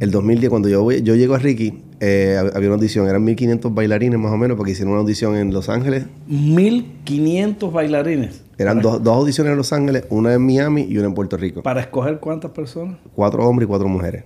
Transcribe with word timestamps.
El 0.00 0.12
2010, 0.12 0.50
cuando 0.50 0.68
yo, 0.68 0.90
yo 0.92 1.16
llego 1.16 1.34
a 1.34 1.38
Ricky, 1.38 1.82
eh, 1.98 2.36
había 2.54 2.68
una 2.68 2.76
audición, 2.76 3.08
eran 3.08 3.24
1500 3.24 3.74
bailarines 3.74 4.18
más 4.18 4.32
o 4.32 4.36
menos, 4.36 4.56
porque 4.56 4.72
hicieron 4.72 4.92
una 4.92 5.00
audición 5.00 5.34
en 5.36 5.52
Los 5.52 5.68
Ángeles. 5.68 6.06
1500 6.28 7.72
bailarines. 7.72 8.44
Eran 8.58 8.80
dos, 8.80 9.02
dos 9.02 9.16
audiciones 9.16 9.50
en 9.52 9.56
Los 9.56 9.72
Ángeles, 9.72 10.04
una 10.10 10.34
en 10.34 10.46
Miami 10.46 10.82
y 10.82 10.98
una 10.98 11.08
en 11.08 11.14
Puerto 11.14 11.36
Rico. 11.36 11.62
¿Para 11.62 11.80
escoger 11.80 12.20
cuántas 12.20 12.52
personas? 12.52 12.98
Cuatro 13.14 13.44
hombres 13.44 13.66
y 13.66 13.68
cuatro 13.68 13.88
mujeres. 13.88 14.24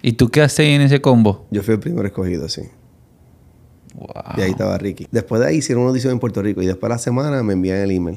¿Y 0.00 0.12
tú 0.12 0.28
qué 0.28 0.42
haces 0.42 0.66
en 0.66 0.80
ese 0.80 1.00
combo? 1.00 1.46
Yo 1.50 1.62
fui 1.62 1.74
el 1.74 1.80
primero 1.80 2.06
escogido, 2.06 2.48
sí. 2.48 2.62
Y 4.36 4.40
ahí 4.40 4.50
estaba 4.50 4.76
Ricky. 4.78 5.06
Después 5.10 5.40
de 5.40 5.48
ahí 5.48 5.56
hicieron 5.56 5.82
una 5.82 5.90
audición 5.90 6.12
en 6.12 6.18
Puerto 6.18 6.42
Rico 6.42 6.62
y 6.62 6.66
después 6.66 6.88
de 6.88 6.94
la 6.94 6.98
semana 6.98 7.42
me 7.42 7.52
envían 7.52 7.78
el 7.78 7.90
email. 7.90 8.16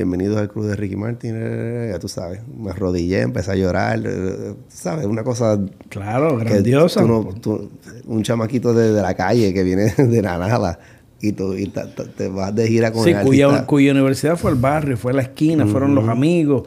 Bienvenidos 0.00 0.36
al 0.36 0.50
club 0.50 0.66
de 0.66 0.76
Ricky 0.76 0.94
Martin. 0.94 1.32
eh, 1.38 1.88
Ya 1.90 1.98
tú 1.98 2.06
sabes. 2.06 2.40
Me 2.54 2.70
arrodillé, 2.70 3.22
empecé 3.22 3.52
a 3.52 3.54
llorar. 3.54 3.98
eh, 4.04 4.52
¿Sabes? 4.68 5.06
Una 5.06 5.24
cosa. 5.24 5.58
Claro, 5.88 6.36
grandiosa. 6.36 7.00
tú 7.00 7.08
no- 7.08 7.24
tú- 7.40 7.70
un 8.04 8.22
chamaquito 8.22 8.74
de, 8.74 8.92
de 8.92 9.00
la 9.00 9.14
calle 9.14 9.54
que 9.54 9.62
viene 9.62 9.94
de 9.96 10.20
la 10.20 10.36
nada. 10.36 10.78
Y 11.22 11.32
tú 11.32 11.54
y 11.54 11.68
ta- 11.68 11.86
ta- 11.94 12.04
te 12.04 12.28
vas 12.28 12.54
de 12.54 12.68
gira 12.68 12.92
con 12.92 13.04
Sí, 13.04 13.10
el 13.12 13.22
cuya, 13.22 13.64
cuya 13.64 13.92
universidad 13.92 14.36
fue 14.36 14.50
el 14.50 14.58
barrio, 14.58 14.98
fue 14.98 15.14
la 15.14 15.22
esquina, 15.22 15.66
fueron 15.66 15.94
los 15.94 16.06
amigos. 16.10 16.64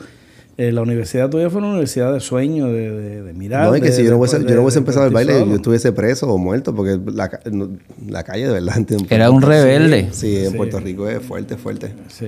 Eh, 0.58 0.72
la 0.72 0.82
universidad 0.82 1.30
tuya 1.30 1.52
fue 1.52 1.60
una 1.60 1.70
universidad 1.70 2.12
de 2.12 2.20
sueño, 2.22 2.66
de, 2.66 2.90
de, 2.92 3.22
de 3.22 3.34
mirar. 3.34 3.68
No, 3.68 3.76
es 3.76 3.82
que 3.84 3.90
de- 3.90 3.94
si 3.96 4.04
yo 4.06 4.10
no 4.10 4.18
hubiese, 4.18 4.40
de- 4.40 4.50
yo 4.50 4.56
no 4.56 4.62
hubiese 4.64 4.80
de 4.80 4.82
empezado 4.82 5.06
el 5.06 5.14
baile, 5.14 5.46
yo 5.48 5.54
estuviese 5.56 5.92
preso 5.92 6.28
o 6.34 6.40
muerto, 6.40 6.74
porque 6.74 7.00
la, 7.14 7.30
ca- 7.30 7.42
no- 7.52 7.70
la 8.08 8.24
calle 8.24 8.48
de 8.48 8.54
verdad. 8.54 8.78
Era 9.12 9.30
un 9.30 9.44
rebelde. 9.44 10.10
Sí, 10.14 10.36
en 10.46 10.50
Sí. 10.50 10.58
Puerto 10.58 10.80
Rico 10.80 11.08
es 11.08 11.22
fuerte, 11.22 11.58
fuerte. 11.58 11.94
Sí. 12.08 12.26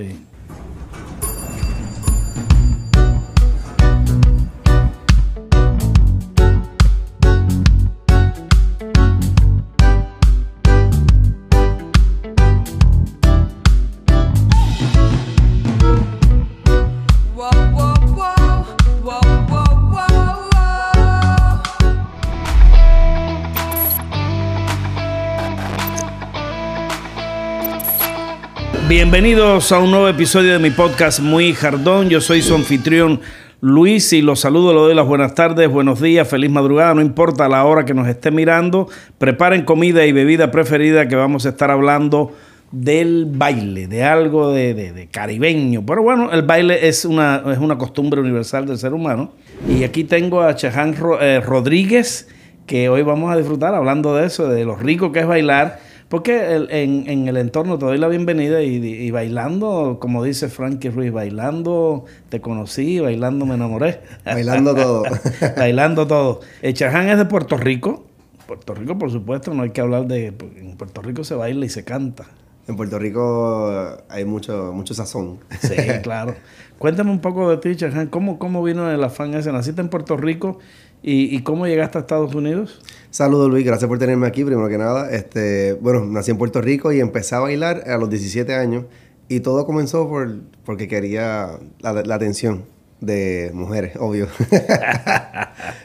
Bienvenidos 28.96 29.72
a 29.72 29.80
un 29.80 29.90
nuevo 29.90 30.10
episodio 30.10 30.52
de 30.52 30.60
mi 30.60 30.70
podcast 30.70 31.22
Muy 31.22 31.54
Jardón. 31.54 32.10
Yo 32.10 32.20
soy 32.20 32.42
su 32.42 32.54
anfitrión 32.56 33.22
Luis 33.62 34.12
y 34.12 34.22
los 34.22 34.42
saludo, 34.42 34.74
le 34.74 34.80
doy 34.82 34.94
las 34.96 35.08
buenas 35.08 35.34
tardes, 35.34 35.70
buenos 35.70 36.02
días, 36.02 36.28
feliz 36.28 36.50
madrugada, 36.52 36.94
no 36.94 37.00
importa 37.00 37.48
la 37.48 37.64
hora 37.64 37.86
que 37.86 37.94
nos 37.94 38.06
esté 38.10 38.32
mirando. 38.32 38.90
Preparen 39.18 39.64
comida 39.64 40.06
y 40.06 40.12
bebida 40.12 40.52
preferida 40.52 41.08
que 41.08 41.16
vamos 41.16 41.46
a 41.46 41.50
estar 41.52 41.72
hablando 41.72 42.34
del 42.74 43.28
baile, 43.30 43.88
de 43.88 44.04
algo 44.04 44.52
de, 44.52 44.74
de- 44.74 45.08
caribeño. 45.08 45.86
Pero 45.86 46.04
bueno, 46.04 46.30
el 46.34 46.42
baile 46.42 46.90
es 46.90 47.06
una, 47.06 47.44
es 47.50 47.60
una 47.60 47.78
costumbre 47.78 48.20
universal 48.20 48.66
del 48.66 48.78
ser 48.78 48.94
humano. 48.94 49.32
Y 49.70 49.86
aquí 49.86 50.04
tengo 50.04 50.42
a 50.42 50.54
Chaján 50.54 50.98
Ro- 50.98 51.22
eh, 51.22 51.40
Rodríguez, 51.40 52.28
que 52.66 52.90
hoy 52.90 53.04
vamos 53.04 53.32
a 53.32 53.38
disfrutar 53.38 53.74
hablando 53.74 54.14
de 54.18 54.26
eso, 54.26 54.50
de 54.50 54.66
lo 54.66 54.76
rico 54.76 55.14
que 55.14 55.22
es 55.22 55.28
bailar. 55.28 55.80
Porque 56.12 56.54
el- 56.56 56.70
en, 56.72 57.10
en 57.10 57.28
el 57.30 57.38
entorno 57.38 57.80
te 57.80 57.86
doy 57.86 57.98
la 57.98 58.10
bienvenida 58.10 58.62
y, 58.62 58.76
y 58.86 59.12
bailando, 59.12 59.98
como 60.02 60.24
dice 60.24 60.50
Frankie 60.50 60.90
Ruiz, 60.90 61.12
bailando 61.14 62.04
te 62.28 62.42
conocí, 62.42 63.00
bailando 63.00 63.46
me 63.46 63.56
enamoré. 63.56 64.02
Bailando 64.26 64.76
todo. 64.76 65.04
bailando 65.58 66.06
todo. 66.08 66.42
El 66.62 66.74
Chaján 66.74 67.08
es 67.08 67.18
de 67.18 67.24
Puerto 67.26 67.56
Rico. 67.56 68.06
Puerto 68.46 68.76
Rico, 68.76 68.98
por 68.98 69.10
supuesto, 69.10 69.54
no 69.54 69.64
hay 69.64 69.70
que 69.70 69.80
hablar 69.80 70.06
de... 70.08 70.28
En 70.58 70.76
Puerto 70.76 71.02
Rico 71.02 71.24
se 71.24 71.36
baila 71.36 71.66
y 71.66 71.70
se 71.70 71.86
canta. 71.86 72.26
En 72.68 72.76
Puerto 72.76 73.00
Rico 73.00 73.98
hay 74.10 74.26
mucho, 74.26 74.74
mucho 74.74 74.94
sazón. 74.94 75.40
Sí, 75.62 75.76
claro. 76.04 76.36
Cuéntame 76.78 77.12
un 77.12 77.20
poco 77.22 77.50
de 77.50 77.56
ti, 77.58 77.76
Chaján. 77.78 78.08
¿Cómo, 78.08 78.38
¿Cómo 78.38 78.62
vino 78.64 78.92
el 78.92 79.02
afán 79.04 79.34
ese? 79.36 79.52
¿Naciste 79.54 79.80
en 79.82 79.88
Puerto 79.90 80.18
Rico 80.18 80.60
y, 81.04 81.36
y 81.36 81.42
cómo 81.44 81.68
llegaste 81.68 81.98
a 81.98 82.02
Estados 82.02 82.34
Unidos? 82.36 82.82
Saludos 83.10 83.50
Luis, 83.50 83.66
gracias 83.66 83.88
por 83.88 84.00
tenerme 84.00 84.28
aquí, 84.28 84.44
primero 84.44 84.70
que 84.70 84.78
nada. 84.78 85.12
Este, 85.12 85.74
bueno, 85.74 86.06
nací 86.06 86.32
en 86.32 86.38
Puerto 86.38 86.62
Rico 86.62 86.92
y 86.92 87.00
empecé 87.00 87.36
a 87.36 87.40
bailar 87.40 87.90
a 87.90 87.98
los 87.98 88.10
17 88.10 88.54
años 88.56 88.86
y 89.28 89.40
todo 89.40 89.66
comenzó 89.66 90.08
por, 90.08 90.30
porque 90.66 90.88
quería 90.88 91.60
la, 91.80 91.94
la 91.94 92.16
atención 92.16 92.64
de 93.02 93.52
mujeres, 93.54 93.98
obvio. 94.00 94.28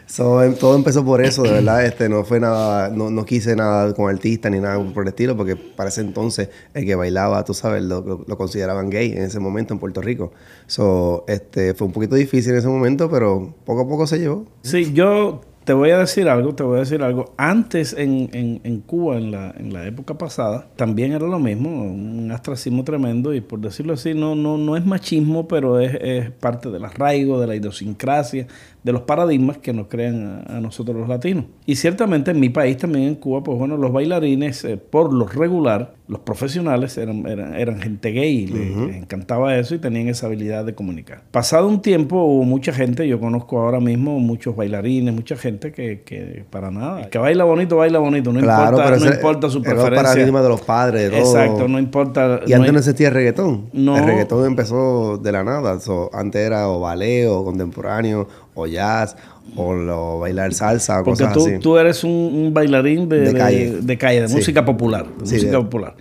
So, 0.07 0.43
em- 0.43 0.55
todo 0.55 0.77
empezó 0.77 1.05
por 1.05 1.21
eso, 1.21 1.43
de 1.43 1.51
verdad. 1.51 1.85
Este, 1.85 2.09
no 2.09 2.25
fue 2.25 2.39
nada, 2.41 2.89
no, 2.91 3.11
no 3.11 3.25
quise 3.25 3.57
nada 3.57 3.93
con 3.93 4.09
artistas 4.09 4.51
ni 4.53 4.61
nada 4.61 4.79
por 4.95 5.03
el 5.03 5.09
estilo, 5.09 5.37
porque 5.37 5.57
para 5.57 5.89
ese 5.89 6.01
entonces 6.01 6.49
el 6.75 6.87
que 6.87 6.95
bailaba, 6.95 7.45
tú 7.45 7.55
sabes, 7.55 7.83
lo, 7.83 8.01
lo- 8.03 8.25
lo 8.27 8.39
consideraban 8.39 8.89
gay 8.89 9.13
en 9.13 9.23
ese 9.25 9.41
momento 9.41 9.75
en 9.75 9.81
Puerto 9.81 10.01
Rico. 10.01 10.33
So, 10.67 11.25
este, 11.27 11.75
fue 11.75 11.89
un 11.89 11.93
poquito 11.93 12.15
difícil 12.15 12.53
en 12.53 12.59
ese 12.59 12.69
momento, 12.69 13.11
pero 13.11 13.53
poco 13.65 13.81
a 13.83 13.89
poco 13.89 14.07
se 14.07 14.19
llevó. 14.19 14.47
Sí, 14.63 14.93
yo 14.93 15.41
te 15.67 15.73
voy 15.73 15.91
a 15.91 15.99
decir 15.99 16.29
algo, 16.29 16.55
te 16.55 16.63
voy 16.63 16.77
a 16.77 16.81
decir 16.81 17.03
algo. 17.03 17.35
Antes 17.37 17.93
en, 17.93 18.31
en- 18.33 18.61
en 18.63 18.81
Cuba, 18.83 19.17
en 19.17 19.33
la, 19.33 19.53
en 19.59 19.73
la 19.73 19.85
época 19.85 20.17
pasada, 20.17 20.69
también 20.77 21.11
era 21.13 21.27
lo 21.27 21.41
mismo, 21.41 21.69
un 21.83 22.31
astracismo 22.31 22.85
tremendo 22.85 23.35
y 23.35 23.41
por 23.41 23.59
decirlo 23.61 23.95
así, 23.95 24.15
no, 24.15 24.37
no, 24.37 24.59
no 24.59 24.77
es 24.77 24.87
machismo, 24.87 25.49
pero 25.49 25.81
es, 25.81 25.93
es 26.01 26.31
parte 26.31 26.71
del 26.71 26.85
arraigo, 26.85 27.41
de 27.41 27.49
la 27.49 27.57
idiosincrasia, 27.57 28.47
de 28.85 28.93
los 28.93 29.03
paradigmas 29.03 29.59
que 29.59 29.73
nos 29.73 29.89
crean 29.89 30.45
a, 30.49 30.59
a 30.59 30.61
nosotros 30.61 30.97
los 30.97 31.09
latinos. 31.09 31.47
Y 31.67 31.75
ciertamente 31.75 32.31
en 32.31 32.39
mi 32.39 32.49
país, 32.49 32.77
también 32.77 33.09
en 33.09 33.15
Cuba, 33.17 33.43
pues 33.43 33.59
bueno, 33.59 33.77
los 33.77 33.93
bailarines, 33.93 34.65
eh, 34.65 34.77
por 34.77 35.13
lo 35.13 35.27
regular, 35.27 35.95
los 36.09 36.21
profesionales 36.21 36.97
eran, 36.99 37.27
eran, 37.27 37.55
eran 37.55 37.81
gente 37.81 38.11
gay, 38.13 38.47
le- 38.47 38.87
les 38.87 38.97
encantaba 38.97 39.57
eso 39.57 39.75
y 39.75 39.79
tenían 39.79 40.09
esa 40.09 40.27
habilidad 40.27 40.65
de 40.65 40.75
comunicar. 40.75 41.23
Pasado 41.33 41.67
un 41.67 41.83
tiempo 41.83 42.23
hubo 42.23 42.45
mucha 42.45 42.73
gente, 42.73 43.09
yo 43.09 43.19
conozco 43.19 43.59
ahora 43.61 43.81
mismo 43.81 44.21
muchos 44.21 44.55
bailarines, 44.55 45.13
mucha 45.15 45.37
gente 45.37 45.73
que, 45.73 46.03
que 46.03 46.45
para 46.49 46.71
nada, 46.71 47.03
el 47.03 47.09
que 47.11 47.19
baila 47.19 47.43
bonito, 47.45 47.77
baila 47.79 47.99
bonito, 47.99 48.33
no 48.33 48.41
claro, 48.41 48.77
importa, 48.79 48.97
no 49.05 49.13
importa 49.15 49.51
su 49.51 49.59
era 49.59 49.71
preferencia. 49.73 50.03
paradigmas 50.03 50.43
de 50.45 50.49
los 50.49 50.61
padres, 50.61 51.11
todo. 51.11 51.19
Exacto, 51.21 51.69
no 51.69 51.79
importa. 51.79 52.41
Y 52.47 52.51
no 52.51 52.57
antes 52.57 52.61
hay- 52.69 52.73
no 52.73 52.79
existía 52.79 53.11
reggaetón. 53.11 53.71
No. 53.73 53.97
El 53.97 54.05
reggaetón 54.05 54.47
empezó 54.47 55.19
de 55.19 55.33
la 55.33 55.43
nada. 55.43 55.81
So, 55.81 56.11
antes 56.13 56.41
era 56.47 56.69
o 56.69 56.81
ballet, 56.81 57.27
o 57.27 57.45
contemporáneo, 57.45 58.29
o 58.57 58.67
jazz, 58.67 59.17
o 59.55 59.73
lo- 59.75 60.19
bailar 60.19 60.53
salsa, 60.55 61.01
o 61.01 61.05
Porque 61.05 61.23
cosas 61.25 61.35
tú, 61.35 61.47
así. 61.47 61.59
tú 61.61 61.77
eres 61.79 62.03
un, 62.03 62.11
un 62.11 62.53
bailarín 62.53 63.09
de, 63.09 63.33
calle. 63.33 63.71
de 63.83 63.99
calle, 63.99 64.23
de 64.23 64.29
Sí. 64.29 64.35
música 64.35 64.65
popular. 64.65 65.07
De 65.21 65.27
Sí, 65.27 65.35
música 65.35 65.59
popular. 65.61 65.95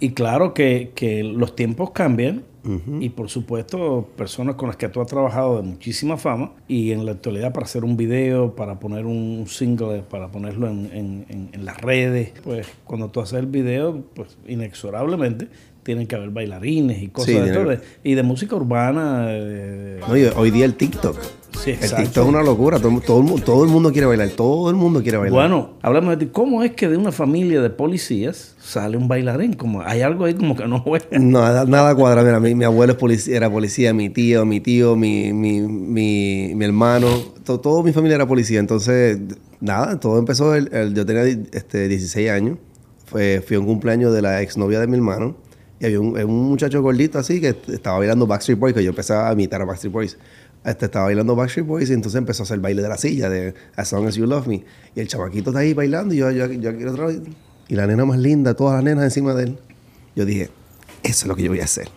Y 0.00 0.10
claro 0.10 0.54
que, 0.54 0.92
que 0.94 1.24
los 1.24 1.56
tiempos 1.56 1.90
cambian. 1.90 2.44
Y 2.98 3.10
por 3.10 3.28
supuesto, 3.28 4.08
personas 4.16 4.54
con 4.54 4.68
las 4.68 4.76
que 4.78 4.88
tú 4.88 5.02
has 5.02 5.06
trabajado 5.06 5.56
de 5.58 5.62
muchísima 5.64 6.16
fama. 6.16 6.52
Y 6.66 6.92
en 6.92 7.04
la 7.04 7.12
actualidad, 7.12 7.52
para 7.52 7.66
hacer 7.66 7.84
un 7.84 7.94
video, 7.98 8.56
para 8.56 8.80
poner 8.80 9.04
un 9.04 9.44
single, 9.46 10.02
para 10.08 10.28
ponerlo 10.28 10.68
en, 10.68 10.86
en- 10.94 11.26
en- 11.28 11.50
en 11.52 11.64
las 11.66 11.78
redes, 11.82 12.32
pues 12.42 12.66
cuando 12.84 13.10
tú 13.10 13.20
haces 13.20 13.38
el 13.38 13.46
video, 13.48 14.02
pues 14.14 14.38
inexorablemente 14.48 15.48
tienen 15.82 16.06
que 16.06 16.16
haber 16.16 16.30
bailarines 16.30 17.02
y 17.02 17.08
cosas 17.08 17.34
Sí, 17.34 17.38
de 17.38 17.52
todo. 17.52 17.76
Y 18.02 18.14
de 18.14 18.22
música 18.22 18.56
urbana. 18.56 19.26
eh, 19.28 20.00
No, 20.08 20.16
y 20.16 20.24
hoy 20.34 20.50
día 20.50 20.64
el 20.64 20.72
TikTok. 20.74 21.18
Sí, 21.62 21.70
el 21.70 21.76
exacto. 21.76 21.96
TikTok 22.04 22.22
es 22.24 22.28
una 22.28 22.42
locura. 22.42 22.78
Todo, 22.78 23.00
todo 23.00 23.18
el, 23.18 23.24
mu- 23.24 23.38
todo 23.38 23.64
el 23.64 23.70
mundo 23.70 23.92
quiere 23.92 24.06
bailar. 24.06 24.28
Todo 24.30 24.70
el 24.70 24.76
mundo 24.76 25.02
quiere 25.02 25.18
bailar. 25.18 25.32
Bueno, 25.34 25.74
hablamos 25.82 26.10
de 26.18 26.26
ti. 26.26 26.30
¿Cómo 26.32 26.62
es 26.62 26.72
que 26.72 26.88
de 26.88 26.96
una 26.96 27.12
familia 27.12 27.62
de 27.62 27.70
policías 27.70 28.54
sale 28.60 28.96
un 28.96 29.08
bailarín? 29.08 29.54
Como 29.54 29.80
hay 29.82 30.02
algo 30.02 30.24
ahí 30.24 30.34
como 30.34 30.56
que 30.56 30.66
no 30.66 30.80
juega. 30.80 31.06
Nada, 31.18 31.64
nada 31.64 31.94
cuadra. 31.94 32.22
Mira, 32.22 32.40
mi, 32.40 32.54
mi 32.54 32.64
abuelo 32.64 32.92
es 32.94 32.98
policía, 32.98 33.36
era 33.36 33.50
policía, 33.50 33.94
mi 33.94 34.10
tío, 34.10 34.44
mi 34.44 34.60
tío, 34.60 34.96
mi, 34.96 35.32
mi, 35.32 35.60
mi, 35.62 36.52
mi 36.54 36.64
hermano, 36.64 37.08
to- 37.44 37.60
toda 37.60 37.82
mi 37.82 37.92
familia 37.92 38.16
era 38.16 38.26
policía. 38.26 38.60
Entonces, 38.60 39.18
nada, 39.60 39.98
todo 40.00 40.18
empezó, 40.18 40.54
el, 40.54 40.68
el- 40.72 40.94
yo 40.94 41.06
tenía 41.06 41.22
este, 41.52 41.88
16 41.88 42.30
años, 42.30 42.58
Fue, 43.06 43.42
fui 43.46 43.56
a 43.56 43.60
un 43.60 43.66
cumpleaños 43.66 44.12
de 44.12 44.22
la 44.22 44.42
exnovia 44.42 44.80
de 44.80 44.86
mi 44.86 44.96
hermano, 44.96 45.36
y 45.80 45.86
había 45.86 46.00
un, 46.00 46.18
un 46.18 46.44
muchacho 46.48 46.80
gordito 46.82 47.18
así 47.18 47.40
que 47.40 47.54
estaba 47.68 47.98
bailando 47.98 48.26
Backstreet 48.26 48.58
Boys, 48.58 48.74
que 48.74 48.82
yo 48.82 48.90
empezaba 48.90 49.28
a 49.28 49.32
imitar 49.34 49.60
a 49.60 49.64
Backstreet 49.64 49.92
Boys. 49.92 50.18
Este, 50.64 50.86
estaba 50.86 51.06
bailando 51.06 51.36
Backstreet 51.36 51.66
Boys 51.66 51.90
y 51.90 51.92
entonces 51.92 52.18
empezó 52.18 52.42
a 52.42 52.44
hacer 52.44 52.54
el 52.54 52.60
baile 52.60 52.80
de 52.82 52.88
la 52.88 52.96
silla, 52.96 53.28
de 53.28 53.54
As 53.76 53.92
Long 53.92 54.06
As 54.06 54.14
You 54.16 54.26
Love 54.26 54.46
Me. 54.46 54.64
Y 54.96 55.00
el 55.00 55.08
chamaquito 55.08 55.50
está 55.50 55.60
ahí 55.60 55.74
bailando 55.74 56.14
y 56.14 56.18
yo, 56.18 56.30
yo, 56.30 56.46
yo 56.50 56.74
quiero 56.76 56.92
otra 56.92 57.06
vez. 57.06 57.20
Y 57.68 57.74
la 57.74 57.86
nena 57.86 58.04
más 58.04 58.18
linda, 58.18 58.54
todas 58.54 58.74
las 58.76 58.84
nenas 58.84 59.04
encima 59.04 59.34
de 59.34 59.44
él. 59.44 59.58
Yo 60.16 60.24
dije, 60.24 60.50
eso 61.02 61.24
es 61.24 61.26
lo 61.26 61.36
que 61.36 61.42
yo 61.42 61.50
voy 61.50 61.60
a 61.60 61.64
hacer. 61.64 61.88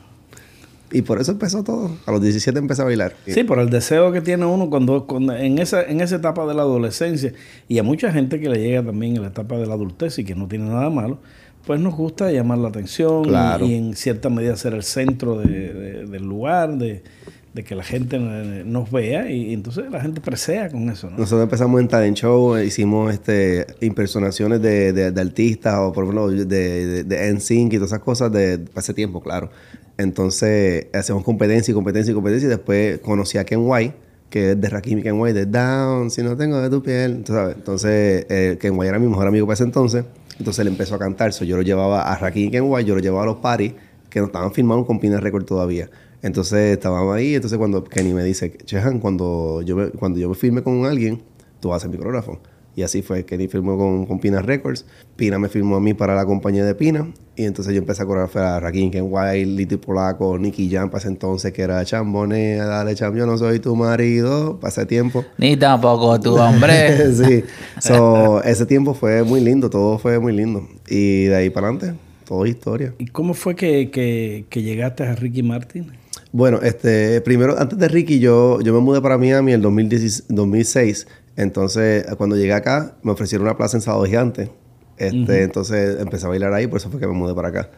Y 0.91 1.01
por 1.01 1.19
eso 1.19 1.33
empezó 1.33 1.63
todo. 1.63 1.91
A 2.05 2.11
los 2.11 2.21
17 2.21 2.57
empecé 2.59 2.81
a 2.81 2.85
bailar. 2.85 3.13
Sí, 3.25 3.43
por 3.43 3.59
el 3.59 3.69
deseo 3.69 4.11
que 4.13 4.21
tiene 4.21 4.45
uno 4.45 4.69
cuando, 4.69 5.05
cuando- 5.05 5.35
en, 5.35 5.59
esa, 5.59 5.83
en 5.83 5.99
esa 5.99 6.15
etapa 6.15 6.45
de 6.47 6.53
la 6.53 6.61
adolescencia 6.61 7.33
y 7.67 7.77
a 7.79 7.83
mucha 7.83 8.11
gente 8.11 8.39
que 8.39 8.47
le 8.47 8.59
llega 8.61 8.83
también 8.83 9.17
en 9.17 9.21
la 9.21 9.27
etapa 9.29 9.57
de 9.57 9.65
la 9.65 9.73
adultez 9.73 10.17
y 10.19 10.23
que 10.23 10.33
no 10.35 10.47
tiene 10.47 10.65
nada 10.69 10.89
malo, 10.89 11.19
pues 11.67 11.79
nos 11.79 11.95
gusta 11.95 12.31
llamar 12.31 12.57
la 12.57 12.69
atención 12.69 13.25
y- 13.25 13.27
Claro. 13.29 13.65
y, 13.65 13.75
en 13.75 13.93
cierta 13.95 14.29
medida 14.29 14.55
ser 14.55 14.73
el 14.73 14.83
centro 14.83 15.37
de- 15.37 15.73
de- 15.73 16.05
del 16.07 16.23
lugar, 16.23 16.77
de, 16.77 17.03
de 17.53 17.63
que 17.63 17.75
la 17.75 17.83
gente 17.83 18.17
eh, 18.19 18.63
nos 18.65 18.89
vea 18.91 19.29
y, 19.31 19.49
y 19.49 19.53
entonces 19.53 19.85
la 19.91 19.99
gente 19.99 20.21
presea 20.21 20.69
con 20.69 20.89
eso, 20.89 21.09
¿no? 21.09 21.17
Nosotros 21.17 21.43
empezamos 21.43 21.81
en 21.81 21.87
talent 21.87 22.15
show, 22.17 22.55
eh, 22.55 22.65
hicimos 22.65 23.11
este 23.13 23.65
impersonaciones 23.81 24.61
de, 24.61 24.93
de- 24.93 25.11
de 25.11 25.21
artistas 25.21 25.75
o 25.79 25.91
por 25.91 26.05
ejemplo 26.05 26.29
de, 26.29 27.03
de, 27.03 27.33
NSYNC 27.33 27.73
y 27.73 27.75
todas 27.77 27.89
esas 27.91 28.01
cosas 28.03 28.31
de 28.31 28.59
hace 28.75 28.93
tiempo, 28.93 29.21
claro. 29.21 29.49
Entonces 29.97 30.87
hacemos 30.93 31.23
competencia 31.23 31.71
y 31.71 31.75
competencia 31.75 32.11
y 32.11 32.13
competencia 32.13 32.45
y 32.45 32.49
después 32.49 32.99
conocí 32.99 33.37
a 33.39 33.43
Ken 33.45 33.59
White, 33.63 33.93
que 34.29 34.51
es 34.51 34.61
de 34.61 34.69
Rakim 34.69 34.99
y 34.99 35.01
Ken 35.03 35.19
White, 35.19 35.33
de 35.33 35.45
Down, 35.47 36.11
si 36.11 36.21
no 36.21 36.37
tengo 36.37 36.61
de 36.61 36.69
tu 36.69 36.83
piel, 36.83 37.23
tú 37.25 37.33
sabes. 37.33 37.55
Entonces 37.55 38.25
eh, 38.29 38.57
Ken 38.61 38.73
White 38.77 38.89
era 38.89 38.99
mi 38.99 39.07
mejor 39.07 39.27
amigo 39.27 39.47
para 39.47 39.55
ese 39.55 39.63
entonces. 39.63 40.05
Entonces 40.39 40.59
él 40.59 40.67
empezó 40.67 40.95
a 40.95 40.99
cantar, 40.99 41.33
so, 41.33 41.45
yo 41.45 41.57
lo 41.57 41.63
llevaba 41.63 42.11
a 42.11 42.17
Rakim 42.17 42.47
y 42.47 42.51
Ken 42.51 42.63
White, 42.65 42.87
yo 42.87 42.95
lo 42.95 43.01
llevaba 43.01 43.23
a 43.23 43.25
los 43.27 43.37
parties 43.37 43.73
que 44.09 44.19
no 44.19 44.27
estaban 44.27 44.51
filmados 44.53 44.85
con 44.85 44.99
Pina 44.99 45.19
Record 45.19 45.45
todavía. 45.45 45.89
Entonces 46.21 46.73
estábamos 46.73 47.15
ahí, 47.15 47.35
entonces 47.35 47.57
cuando 47.57 47.83
Kenny 47.83 48.13
me 48.13 48.23
dice, 48.23 48.57
Chehan, 48.65 48.99
cuando 48.99 49.61
yo 49.61 49.75
me, 49.75 49.89
cuando 49.89 50.19
yo 50.19 50.29
me 50.29 50.35
filme 50.35 50.63
con 50.63 50.85
alguien, 50.85 51.21
tú 51.59 51.69
vas 51.69 51.77
a 51.77 51.79
ser 51.81 51.91
mi 51.91 51.97
coreógrafo. 51.97 52.39
Y 52.77 52.83
así 52.83 53.01
fue, 53.01 53.25
Kenny 53.25 53.47
filmó 53.47 53.75
con, 53.75 54.06
con 54.06 54.19
Pina 54.19 54.39
Records, 54.39 54.85
Pina 55.15 55.39
me 55.39 55.50
filmó 55.50 55.77
a 55.77 55.79
mí 55.79 55.95
para 55.95 56.13
la 56.13 56.25
compañía 56.25 56.63
de 56.63 56.75
Pina, 56.75 57.12
y 57.35 57.44
entonces 57.45 57.74
yo 57.74 57.79
empecé 57.79 58.03
a 58.03 58.06
coreografiar 58.06 58.45
a 58.45 58.59
Rakim, 58.59 58.91
Ken 58.91 59.06
White, 59.09 59.45
Little 59.47 59.79
Polaco, 59.79 60.38
Nicky 60.38 60.69
Jam 60.69 60.88
para 60.91 61.00
ese 61.00 61.07
entonces, 61.07 61.51
que 61.51 61.63
era 61.63 61.83
Chambonea, 61.83 62.65
dale 62.65 62.94
cham, 62.94 63.15
yo 63.15 63.25
no 63.25 63.35
soy 63.35 63.57
tu 63.59 63.75
marido, 63.75 64.59
para 64.59 64.69
ese 64.69 64.85
tiempo. 64.85 65.25
Ni 65.39 65.57
tampoco 65.57 66.19
tu 66.19 66.35
hombre. 66.38 67.12
sí, 67.15 67.44
so, 67.81 68.44
ese 68.44 68.68
tiempo 68.68 68.94
fue 68.94 69.23
muy 69.23 69.41
lindo, 69.41 69.71
todo 69.71 69.97
fue 69.97 70.19
muy 70.19 70.33
lindo. 70.33 70.68
Y 70.88 71.23
de 71.25 71.35
ahí 71.35 71.50
para 71.50 71.69
adelante, 71.69 72.00
todo 72.27 72.45
historia. 72.45 72.94
¿Y 73.00 73.07
cómo 73.07 73.33
fue 73.33 73.56
que, 73.56 73.89
que- 73.89 74.45
que 74.51 74.62
llegaste 74.62 75.03
a 75.03 75.15
Ricky 75.15 75.41
Martin? 75.41 75.91
Bueno, 76.31 76.59
este, 76.62 77.21
primero, 77.21 77.57
antes 77.57 77.80
de 77.80 77.88
Ricky, 77.88 78.19
yo, 78.19 78.59
yo 78.62 78.71
me 78.73 78.81
mudé 78.81 79.01
para 79.01 79.18
Miami 79.18 79.51
en 79.53 79.56
el 79.56 79.62
2016 79.63 80.25
2006. 80.30 81.07
Entonces, 81.37 82.05
cuando 82.17 82.35
llegué 82.35 82.51
acá, 82.53 82.97
me 83.03 83.11
ofrecieron 83.13 83.47
una 83.47 83.55
plaza 83.55 83.77
en 83.77 83.81
Sábado 83.81 84.03
Gigante. 84.05 84.51
Este, 84.97 85.43
Entonces, 85.43 85.99
empecé 86.01 86.25
a 86.25 86.29
bailar 86.29 86.51
ahí, 86.53 86.67
por 86.67 86.77
eso 86.79 86.89
fue 86.89 86.99
que 86.99 87.07
me 87.07 87.13
mudé 87.13 87.33
para 87.35 87.47
acá. 87.49 87.69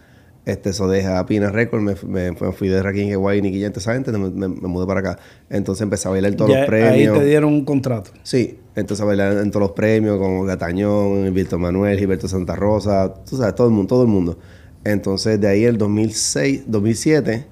Este, 0.46 0.70
eso 0.70 0.88
deja 0.88 1.24
Pina 1.26 1.50
Record, 1.52 1.82
me, 1.82 1.94
me, 2.08 2.32
me 2.32 2.52
fui 2.54 2.70
de 2.70 2.82
Rakim, 2.82 3.14
Guay, 3.14 3.42
Nicky 3.42 3.62
Jam, 3.62 3.74
esa 3.76 3.94
gente, 3.94 4.12
me, 4.14 4.30
me- 4.30 4.48
me 4.48 4.68
mudé 4.68 4.88
para 4.88 5.02
acá. 5.02 5.20
Entonces, 5.50 5.82
empecé 5.84 6.08
a 6.08 6.12
bailar 6.12 6.32
en 6.32 6.38
todos 6.38 6.52
Ya 6.52 6.60
los 6.60 6.68
premios. 6.68 7.14
Ahí 7.16 7.20
te 7.22 7.26
dieron 7.28 7.54
un 7.54 7.66
contrato. 7.66 8.12
Sí, 8.24 8.58
entonces 8.76 9.04
a 9.04 9.06
bailar 9.06 9.34
en 9.38 9.52
todos 9.52 9.62
los 9.68 9.72
premios, 9.74 10.18
con 10.18 10.48
Gatañón, 10.48 11.32
Víctor 11.34 11.60
Manuel, 11.60 12.00
Gilberto 12.00 12.30
Santa 12.30 12.56
Rosa, 12.56 13.14
tú 13.30 13.36
sabes, 13.36 13.54
todo 13.54 13.68
el 13.68 13.74
mundo, 13.74 13.88
todo 13.90 14.02
el 14.04 14.08
mundo. 14.08 14.40
Entonces 14.86 15.40
de 15.42 15.48
ahí 15.50 15.66
el 15.66 15.78
2006, 15.78 16.64
2007, 16.68 17.46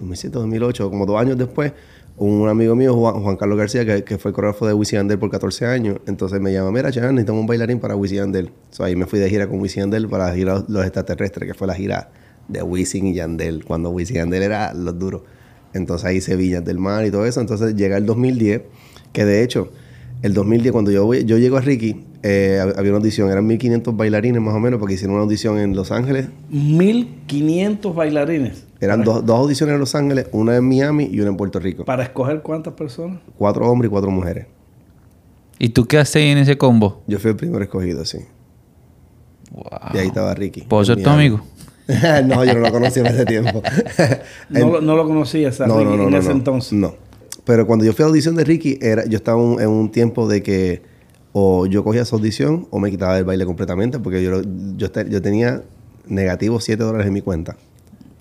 2007, 0.00 0.36
2008, 0.36 0.90
como 0.90 1.06
dos 1.06 1.20
años 1.20 1.38
después, 1.38 1.72
un 2.18 2.48
amigo 2.48 2.74
mío, 2.74 2.94
Juan, 2.94 3.36
Carlos 3.36 3.58
García, 3.58 3.84
que, 4.04 4.16
fue 4.18 4.32
coreógrafo 4.32 4.66
de 4.66 4.72
Wisin 4.72 4.96
y 4.96 5.00
Yandel 5.00 5.18
por 5.18 5.30
14 5.30 5.66
años, 5.66 5.98
entonces 6.06 6.40
me 6.40 6.52
llama, 6.52 6.70
mira, 6.72 6.90
Chan, 6.90 7.14
necesitamos 7.14 7.40
un 7.42 7.46
bailarín 7.46 7.78
para 7.78 7.94
Wisin 7.94 8.16
y 8.16 8.18
Yandel. 8.20 8.50
So, 8.70 8.84
ahí 8.84 8.96
me 8.96 9.04
fui 9.06 9.18
de 9.18 9.28
gira 9.28 9.46
con 9.48 9.60
Wisin 9.60 9.80
y 9.80 9.82
Yandel 9.84 10.08
para 10.08 10.28
la 10.28 10.34
gira 10.34 10.64
Los 10.68 10.82
Extraterrestres, 10.84 11.46
que 11.46 11.54
fue 11.54 11.66
la 11.66 11.74
gira 11.74 12.10
de 12.48 12.62
Wisin 12.62 13.06
y 13.08 13.14
Yandel, 13.14 13.64
cuando 13.64 13.90
Wisin 13.90 14.16
y 14.16 14.18
Yandel 14.20 14.42
era 14.44 14.72
los 14.72 14.98
duros. 14.98 15.22
Entonces 15.74 16.06
ahí 16.06 16.16
hice 16.16 16.36
Villas 16.36 16.64
del 16.64 16.78
Mar 16.78 17.04
y 17.04 17.10
todo 17.10 17.26
eso. 17.26 17.40
Entonces 17.40 17.74
llega 17.76 17.98
el 17.98 18.06
2010, 18.06 18.62
que 19.12 19.24
de 19.26 19.42
hecho, 19.42 19.70
el 20.22 20.32
2010 20.32 20.72
cuando 20.72 20.90
yo, 20.90 21.04
voy- 21.04 21.24
yo 21.26 21.36
llego 21.36 21.58
a 21.58 21.60
Ricky, 21.60 22.04
eh, 22.22 22.58
hab- 22.62 22.78
había 22.78 22.92
una 22.92 22.98
audición, 23.00 23.30
eran 23.30 23.46
1500 23.46 23.94
bailarines 23.94 24.40
más 24.40 24.54
o 24.54 24.58
menos, 24.60 24.80
porque 24.80 24.94
hicieron 24.94 25.16
una 25.16 25.24
audición 25.24 25.58
en 25.58 25.76
Los 25.76 25.92
Ángeles. 25.92 26.28
1500 26.48 27.94
bailarines. 27.94 28.64
Eran 28.80 29.04
dos, 29.04 29.24
dos 29.24 29.38
audiciones 29.38 29.74
en 29.74 29.80
Los 29.80 29.94
Ángeles, 29.94 30.26
una 30.32 30.54
en 30.56 30.68
Miami 30.68 31.08
y 31.10 31.20
una 31.20 31.30
en 31.30 31.36
Puerto 31.36 31.58
Rico. 31.58 31.84
¿Para 31.84 32.02
escoger 32.02 32.42
cuántas 32.42 32.74
personas? 32.74 33.20
Cuatro 33.38 33.70
hombres 33.70 33.88
y 33.88 33.90
cuatro 33.90 34.10
mujeres. 34.10 34.46
¿Y 35.58 35.70
tú 35.70 35.86
qué 35.86 35.98
haces 35.98 36.22
en 36.22 36.38
ese 36.38 36.58
combo? 36.58 37.02
Yo 37.06 37.18
fui 37.18 37.30
el 37.30 37.36
primero 37.36 37.62
escogido, 37.64 38.04
sí. 38.04 38.18
Wow. 39.52 39.64
Y 39.94 39.98
ahí 39.98 40.06
estaba 40.08 40.34
Ricky. 40.34 40.62
¿Puedo 40.62 40.84
ser 40.84 41.02
tu 41.02 41.08
amigo? 41.08 41.40
no, 42.26 42.44
yo 42.44 42.54
no 42.54 42.60
lo 42.60 42.72
conocí 42.72 43.00
en 43.00 43.06
ese 43.06 43.24
tiempo. 43.26 43.62
No, 44.50 44.72
lo- 44.72 44.80
no 44.80 44.96
lo 44.96 45.06
conocías 45.06 45.60
a 45.60 45.66
no, 45.66 45.78
Ricky 45.78 45.90
no, 45.90 45.96
no, 45.96 46.02
en 46.04 46.10
no, 46.10 46.18
ese 46.18 46.28
no. 46.28 46.34
entonces. 46.34 46.72
No. 46.74 46.94
Pero 47.44 47.66
cuando 47.66 47.84
yo 47.84 47.92
fui 47.92 48.02
a 48.02 48.06
la 48.06 48.10
audición 48.10 48.34
de 48.34 48.44
Ricky, 48.44 48.78
era, 48.82 49.06
yo 49.06 49.16
estaba 49.16 49.38
un- 49.38 49.60
en 49.60 49.68
un 49.68 49.90
tiempo 49.90 50.28
de 50.28 50.42
que 50.42 50.82
o 51.32 51.66
yo 51.66 51.84
cogía 51.84 52.02
esa 52.02 52.16
audición 52.16 52.66
o 52.70 52.78
me 52.78 52.90
quitaba 52.90 53.14
del 53.14 53.24
baile 53.24 53.46
completamente 53.46 53.98
porque 53.98 54.22
yo, 54.22 54.42
yo, 54.76 54.88
yo 55.08 55.22
tenía 55.22 55.62
negativo 56.06 56.60
7 56.60 56.82
dólares 56.82 57.06
en 57.06 57.12
mi 57.12 57.20
cuenta. 57.22 57.56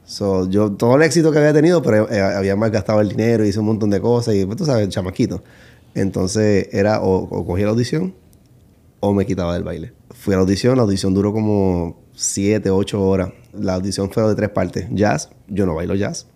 So, 0.06 0.50
yo, 0.50 0.72
todo 0.72 0.96
el 0.96 1.02
éxito 1.02 1.31
que 1.31 1.40
había 1.40 1.54
tenido, 1.54 1.81
pero 1.81 2.10
eh, 2.10 2.22
había 2.22 2.56
mal 2.56 2.72
gastado 2.72 3.02
el 3.02 3.10
dinero, 3.10 3.44
hice 3.44 3.60
un 3.60 3.66
montón 3.66 3.90
de 3.90 4.00
cosas 4.00 4.36
y 4.36 4.46
pues, 4.46 4.57
tú 4.57 4.66
sabes, 4.66 4.88
chamaquito. 4.90 5.44
Entonces 5.96 6.69
era 6.72 7.02
o, 7.02 7.24
o 7.24 7.46
cogía 7.46 7.66
la 7.66 7.72
audición 7.72 8.13
o 9.00 9.13
me 9.13 9.25
quitaba 9.25 9.54
del 9.54 9.63
baile. 9.63 9.94
Fui 10.12 10.34
a 10.34 10.38
la 10.38 10.42
audición, 10.42 10.78
la 10.78 10.84
audición 10.84 11.13
duró 11.13 11.34
como 11.34 12.02
7, 12.13 12.69
8 12.69 13.02
horas. 13.02 13.31
La 13.54 13.75
audición 13.75 14.10
fue 14.12 14.24
de 14.24 14.36
tres 14.36 14.50
partes. 14.50 14.88
Jazz, 14.92 15.30
yo 15.48 15.66
no 15.66 15.75
bailo 15.75 15.96
jazz. 15.96 16.28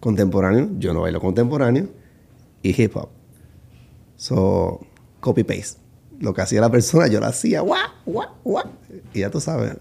Contemporáneo, 0.00 0.70
yo 0.78 0.92
no 0.92 1.00
bailo 1.00 1.20
contemporáneo. 1.20 1.88
Y 2.62 2.80
hip 2.80 2.96
hop. 2.96 3.08
So, 4.16 4.80
copy 5.20 5.44
paste. 5.44 5.80
Lo 6.20 6.32
que 6.34 6.42
hacía 6.42 6.60
la 6.60 6.70
persona, 6.70 7.06
yo 7.08 7.20
lo 7.20 7.26
hacía. 7.26 7.60
¡Guau! 7.60 7.88
¡Guau! 8.04 8.28
¡Guau! 8.44 8.64
Y 9.12 9.20
ya 9.20 9.30
tú 9.30 9.40
sabes. 9.40 9.76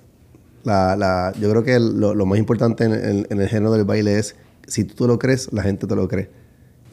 La, 0.66 0.96
la, 0.96 1.32
yo 1.40 1.50
creo 1.52 1.64
que 1.64 1.80
lo, 1.80 2.14
lo 2.16 2.26
más 2.26 2.38
importante 2.40 2.84
en, 2.84 2.94
en- 2.94 3.28
en 3.30 3.42
el 3.42 3.48
género 3.48 3.72
del 3.72 3.86
baile 3.86 4.18
es, 4.20 4.36
si 4.68 4.84
tú 4.84 4.96
te 5.04 5.08
lo 5.08 5.20
crees, 5.20 5.54
la 5.54 5.62
gente 5.64 5.86
te 5.88 5.96
lo 5.96 6.08
cree. 6.08 6.30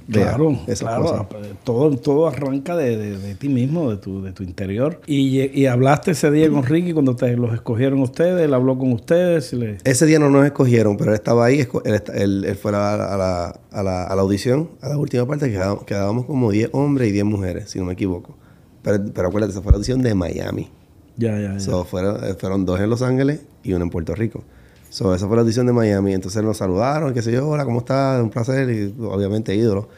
Vea 0.09 0.31
Claro, 0.35 0.59
claro. 0.67 1.03
cosas. 1.03 1.27
Todo, 1.65 1.97
todo 1.97 2.27
arranca 2.27 2.77
de, 2.77 2.97
de- 2.97 3.19
de 3.19 3.35
ti 3.37 3.49
mismo, 3.49 3.89
de 3.89 3.97
tu, 3.99 4.21
de 4.21 4.33
tu 4.33 4.43
interior. 4.43 5.01
Y, 5.07 5.41
y 5.59 5.67
hablaste 5.67 6.11
ese 6.11 6.31
día 6.33 6.51
con 6.51 6.65
Ricky 6.65 6.93
cuando 6.93 7.15
te 7.17 7.35
los 7.37 7.55
escogieron 7.55 8.01
ustedes, 8.01 8.43
él 8.43 8.53
habló 8.53 8.77
con 8.77 8.93
ustedes. 8.93 9.53
le- 9.53 9.79
Ese 9.85 10.05
día 10.05 10.19
no 10.19 10.29
nos 10.29 10.45
escogieron, 10.45 10.97
pero 10.97 11.13
él 11.13 11.15
estaba 11.15 11.47
ahí, 11.47 11.61
él, 11.61 12.03
él- 12.15 12.45
él 12.45 12.55
fue 12.57 12.73
a 12.73 12.75
la, 12.75 13.15
a, 13.15 13.17
la, 13.17 13.61
a 13.71 13.83
la- 13.85 14.05
a 14.05 14.17
la 14.17 14.23
audición, 14.23 14.71
a 14.83 14.89
la 14.89 14.99
última 14.99 15.25
parte, 15.27 15.49
quedábamos, 15.51 15.85
quedábamos 15.85 16.27
como 16.27 16.51
10 16.51 16.69
hombres 16.73 17.09
y 17.09 17.13
10 17.13 17.25
mujeres, 17.25 17.71
si 17.71 17.79
no 17.79 17.85
me 17.87 17.93
equivoco. 17.95 18.35
Pero, 18.83 19.03
pero 19.15 19.29
acuérdate, 19.29 19.53
esa 19.53 19.63
fue 19.63 19.71
la 19.71 19.77
audición 19.77 20.03
de 20.03 20.15
Miami. 20.17 20.69
Ya, 21.17 21.39
ya, 21.39 21.53
ya. 21.55 21.61
So, 21.61 21.85
fueron, 21.85 22.25
eh, 22.25 22.35
fueron 22.39 22.65
dos 22.65 22.81
en 22.81 22.89
Los 22.91 23.03
Ángeles 23.03 23.41
y 23.63 23.73
una 23.75 23.85
en 23.85 23.91
Puerto 23.91 24.15
Rico. 24.15 24.43
So, 24.91 25.15
esa 25.15 25.27
fue 25.27 25.37
la 25.37 25.43
audición 25.43 25.67
de 25.67 25.73
Miami. 25.73 26.13
Entonces 26.15 26.43
nos 26.43 26.57
saludaron, 26.59 27.15
qué 27.15 27.23
sé 27.23 27.33
yo, 27.33 27.49
hola, 27.49 27.65
¿cómo 27.65 27.81
estás? 27.81 28.23
Un 28.23 28.31
placer. 28.31 28.69
Y 28.71 28.95
obviamente 29.03 29.55
ídolo. 29.55 29.89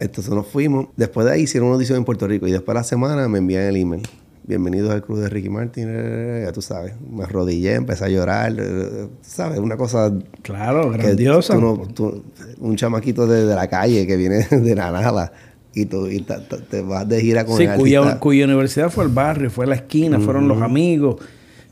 Entonces 0.00 0.32
nos 0.32 0.46
fuimos. 0.46 0.86
Después 0.96 1.26
de 1.26 1.32
ahí 1.32 1.42
hicieron 1.42 1.68
una 1.68 1.74
audición 1.76 1.98
en 1.98 2.04
Puerto 2.04 2.26
Rico. 2.26 2.46
Y 2.46 2.52
después 2.52 2.74
de 2.74 2.80
la 2.80 2.84
semana 2.84 3.28
me 3.28 3.38
envían 3.38 3.62
el 3.64 3.76
email. 3.76 4.02
Bienvenidos 4.46 4.90
al 4.90 5.02
club 5.02 5.18
de 5.20 5.28
Ricky 5.30 5.48
Martin. 5.48 5.86
eh, 5.88 6.42
Ya 6.44 6.52
tú 6.52 6.60
sabes. 6.60 6.94
Me 7.10 7.24
arrodillé, 7.24 7.74
empecé 7.74 8.04
a 8.04 8.08
llorar. 8.08 8.54
eh, 8.58 9.08
¿Sabes? 9.22 9.58
Una 9.58 9.76
cosa 9.76 10.12
claro, 10.42 10.90
grandiosa. 10.90 11.54
tú 11.54 11.60
no- 11.60 11.78
tú- 11.94 12.22
un 12.60 12.76
chamaquito 12.76 13.26
de, 13.26 13.46
de 13.46 13.54
la 13.54 13.68
calle 13.68 14.06
que 14.06 14.16
viene 14.16 14.46
de 14.50 14.74
la 14.74 14.90
nada. 14.92 15.32
Y 15.74 15.86
tú 15.86 16.06
y 16.08 16.20
ta- 16.20 16.40
ta- 16.46 16.58
te 16.58 16.82
vas 16.82 17.08
de 17.08 17.20
gira 17.20 17.44
con 17.44 17.56
Sí, 17.56 17.64
el 17.64 17.76
cuya, 17.76 17.98
artista. 18.00 18.20
cuya 18.20 18.44
universidad 18.44 18.90
fue 18.90 19.04
el 19.04 19.10
barrio, 19.10 19.50
fue 19.50 19.66
la 19.66 19.74
esquina, 19.74 20.20
fueron 20.20 20.46
los 20.48 20.62
amigos. 20.62 21.16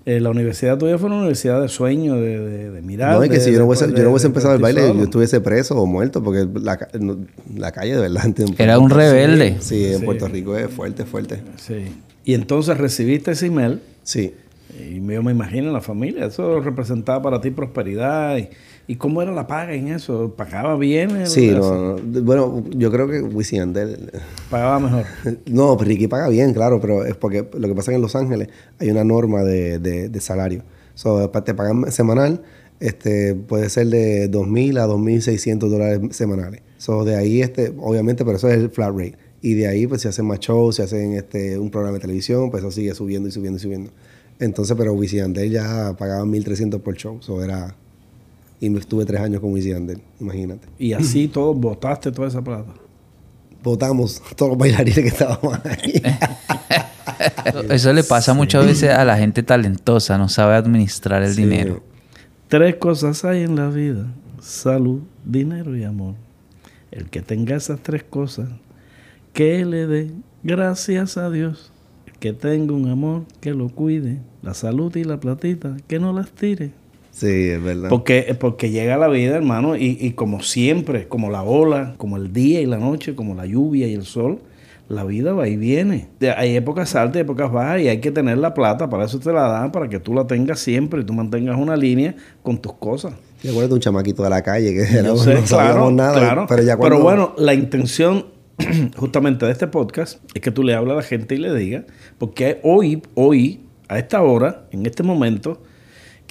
Eh, 0.04 0.18
la 0.18 0.30
universidad 0.30 0.76
tuya 0.78 0.99
fue 0.99 1.06
una 1.06 1.18
universidad 1.18 1.62
de 1.62 1.68
sueño, 1.68 2.16
de, 2.16 2.40
de, 2.40 2.71
de 2.73 2.82
mirar. 2.82 3.14
No, 3.14 3.23
es 3.23 3.30
que 3.30 3.37
de- 3.38 3.40
si 3.44 3.52
yo 3.52 3.61
no 3.61 3.66
hubiese, 3.66 3.87
de- 3.87 3.97
yo 3.97 4.02
no 4.02 4.11
hubiese 4.11 4.25
de 4.25 4.30
empezado 4.30 4.54
el 4.56 4.61
baile, 4.61 4.80
solo. 4.88 4.94
yo 4.99 5.04
estuviese 5.04 5.40
preso 5.40 5.76
o 5.80 5.87
muerto, 5.87 6.21
porque 6.25 6.49
la, 6.61 6.76
la 7.56 7.71
calle 7.71 7.94
de 7.94 8.00
verdad. 8.00 8.35
Era 8.59 8.80
un 8.80 8.90
rebelde. 8.90 9.59
Sí, 9.61 9.85
en 9.92 10.00
Sí. 10.00 10.04
Puerto 10.04 10.26
Rico 10.26 10.56
es 10.56 10.68
fuerte, 10.68 11.04
fuerte. 11.04 11.40
Sí. 11.56 11.94
Y 12.25 12.35
entonces 12.35 12.76
recibiste 12.78 13.30
ese 13.30 13.47
email. 13.47 13.78
Sí. 14.02 14.35
Y 14.76 14.94
yo 14.97 15.23
me 15.23 15.30
imagino 15.30 15.71
la 15.71 15.80
familia, 15.80 16.26
eso 16.26 16.61
representaba 16.61 17.23
para 17.23 17.40
ti 17.40 17.50
prosperidad. 17.52 18.38
¿Y, 18.38 18.49
y 18.86 18.96
cómo 18.96 19.22
era 19.22 19.32
la 19.32 19.46
paga 19.46 19.72
en 19.74 19.88
eso? 19.88 20.34
¿Pagaba 20.36 20.76
bien? 20.76 21.10
el- 21.12 21.26
Sí, 21.28 21.48
eso? 21.48 21.74
no, 21.74 21.96
no. 21.98 22.22
Bueno, 22.22 22.64
yo 22.76 22.90
creo 22.90 23.08
que 23.08 23.20
Wisin 23.22 23.72
Pagaba 24.50 24.78
mejor. 24.80 25.04
No, 25.46 25.76
Ricky 25.76 26.08
paga 26.08 26.28
bien, 26.28 26.52
claro, 26.52 26.80
pero 26.80 27.04
es 27.04 27.14
porque 27.16 27.48
lo 27.56 27.68
que 27.68 27.74
pasa 27.74 27.92
en 27.92 28.00
Los 28.02 28.16
Ángeles 28.16 28.48
hay 28.78 28.90
una 28.90 29.04
norma 29.04 29.42
de, 29.42 29.78
de- 29.78 30.08
de 30.08 30.20
salario. 30.20 30.62
So, 30.94 31.30
te 31.30 31.54
pagan 31.54 31.90
semanal, 31.90 32.42
este, 32.80 33.34
puede 33.34 33.68
ser 33.70 33.86
de 33.86 34.30
2.000 34.30 34.78
a 34.78 34.86
2.600 34.86 35.58
dólares 35.70 36.00
semanales. 36.16 36.60
So, 36.78 37.04
de 37.04 37.16
ahí, 37.16 37.40
este, 37.40 37.72
obviamente, 37.78 38.24
pero 38.24 38.36
eso 38.36 38.48
es 38.48 38.56
el 38.58 38.70
flat 38.70 38.90
rate. 38.90 39.14
Y 39.40 39.54
de 39.54 39.68
ahí, 39.68 39.86
pues, 39.86 40.02
se 40.02 40.08
hacen 40.08 40.26
más 40.26 40.40
shows, 40.40 40.76
se 40.76 40.82
hacen 40.82 41.14
este, 41.14 41.58
un 41.58 41.70
programa 41.70 41.94
de 41.96 42.00
televisión, 42.00 42.50
pues 42.50 42.62
eso 42.62 42.70
sigue 42.72 42.94
subiendo 42.94 43.28
y 43.28 43.32
subiendo 43.32 43.56
y 43.58 43.60
subiendo. 43.60 43.90
Entonces, 44.38 44.76
pero 44.76 44.92
Wisin 44.92 45.32
ya 45.34 45.94
pagaban 45.98 46.30
1.300 46.30 46.80
por 46.80 46.94
show. 46.96 47.18
So, 47.20 47.42
era... 47.42 47.74
Y 48.62 48.71
me 48.71 48.78
estuve 48.78 49.04
tres 49.04 49.21
años 49.21 49.40
con 49.40 49.52
Wisin 49.52 49.73
Yandel, 49.73 50.00
imagínate. 50.21 50.69
Y 50.78 50.92
así 50.92 51.26
todo, 51.33 51.52
botaste 51.52 52.12
toda 52.12 52.28
esa 52.28 52.40
plata. 52.42 52.73
Votamos 53.61 54.23
todos 54.37 54.50
los 54.50 54.59
bailarines 54.59 55.00
que 55.00 55.09
estábamos 55.09 55.59
ahí. 55.64 56.00
Eso 57.71 57.92
le 57.92 58.04
pasa 58.04 58.35
muchas 58.35 58.64
veces 58.64 58.90
a 58.90 59.04
la 59.04 59.16
gente 59.19 59.42
talentosa, 59.42 60.16
no 60.16 60.28
sabe 60.28 60.54
administrar 60.54 61.23
el 61.25 61.35
Sí. 61.35 61.42
dinero. 61.42 61.83
Tres 62.49 62.76
cosas 62.76 63.25
hay 63.25 63.42
en 63.42 63.57
la 63.57 63.69
vida: 63.69 64.07
salud, 64.40 65.00
dinero 65.25 65.76
y 65.76 65.83
amor. 65.85 66.14
El 66.92 67.09
que 67.11 67.21
tenga 67.23 67.57
esas 67.57 67.81
tres 67.83 68.04
cosas, 68.04 68.49
que 69.33 69.64
le 69.64 69.87
dé 69.88 70.11
gracias 70.45 71.16
a 71.16 71.31
Dios. 71.31 71.73
El 72.07 72.12
que 72.21 72.33
tenga 72.33 72.75
un 72.75 72.88
amor, 72.88 73.25
que 73.40 73.54
lo 73.54 73.69
cuide. 73.71 74.19
La 74.42 74.54
salud 74.54 74.95
y 74.97 75.02
la 75.04 75.19
platita, 75.19 75.76
que 75.88 75.99
no 75.99 76.12
las 76.12 76.31
tire. 76.31 76.73
Sí, 77.12 77.26
es 77.50 77.62
verdad. 77.62 77.88
Porque, 77.90 78.35
porque 78.40 78.71
llega 78.71 78.97
la 78.97 79.07
vida, 79.09 79.37
hermano, 79.37 79.76
y, 79.76 79.97
y 80.00 80.12
como 80.12 80.42
siempre, 80.42 81.07
como 81.07 81.31
la 81.31 81.42
ola, 81.42 81.95
como 81.99 82.16
el 82.16 82.33
día 82.33 82.61
y 82.61 82.66
la 82.66 82.78
noche, 82.78 83.14
como 83.14 83.35
la 83.35 83.47
lluvia 83.47 83.87
y 83.87 83.92
el 83.95 84.04
sol, 84.04 84.40
la 84.88 85.04
vida 85.04 85.33
va 85.33 85.47
y 85.47 85.57
viene. 85.57 86.09
De- 86.19 86.33
Hay 86.33 86.57
épocas 86.57 86.95
altas 86.97 87.19
y 87.19 87.21
épocas 87.21 87.52
bajas 87.52 87.81
y 87.83 87.88
hay 87.88 88.00
que 88.00 88.11
tener 88.11 88.38
la 88.38 88.54
plata, 88.54 88.88
para 88.90 89.04
eso 89.04 89.19
te 89.21 89.33
la 89.33 89.42
dan, 89.49 89.71
para 89.73 89.88
que 89.88 90.00
tú 90.00 90.14
la 90.14 90.26
tengas 90.26 90.59
siempre 90.59 91.02
y 91.02 91.04
tú 91.04 91.12
mantengas 91.12 91.57
una 91.59 91.76
línea 91.76 92.14
con 92.42 92.59
tus 92.59 92.73
cosas. 92.75 93.12
Yo 93.42 93.50
recuerdo 93.50 93.75
un 93.75 93.81
chamaquito 93.81 94.23
de 94.23 94.31
la 94.31 94.42
calle 94.42 94.73
que 94.73 94.81
era, 94.99 95.14
sé, 95.16 95.35
no 95.35 95.47
sabíamos 95.47 95.92
nada. 95.92 96.19
claro. 96.19 96.47
Pero 96.49 96.62
ya 96.62 96.76
cuando... 96.76 97.00
bueno, 97.00 97.35
la 97.37 97.54
intención 97.54 98.26
justamente 98.97 99.47
de 99.47 99.52
este 99.52 99.66
podcast 99.66 100.21
es 100.35 100.40
que 100.40 100.50
tú 100.50 100.62
le 100.62 100.75
hables 100.75 100.92
a 100.95 100.97
la 100.97 101.02
gente 101.02 101.35
y 101.35 101.38
le 101.38 101.54
digas, 101.54 101.85
porque 102.19 102.59
hoy, 102.62 103.02
hoy, 103.14 103.61
a 103.88 103.99
esta 103.99 104.23
hora, 104.23 104.66
en 104.73 104.87
este 104.87 105.02
momento, 105.02 105.62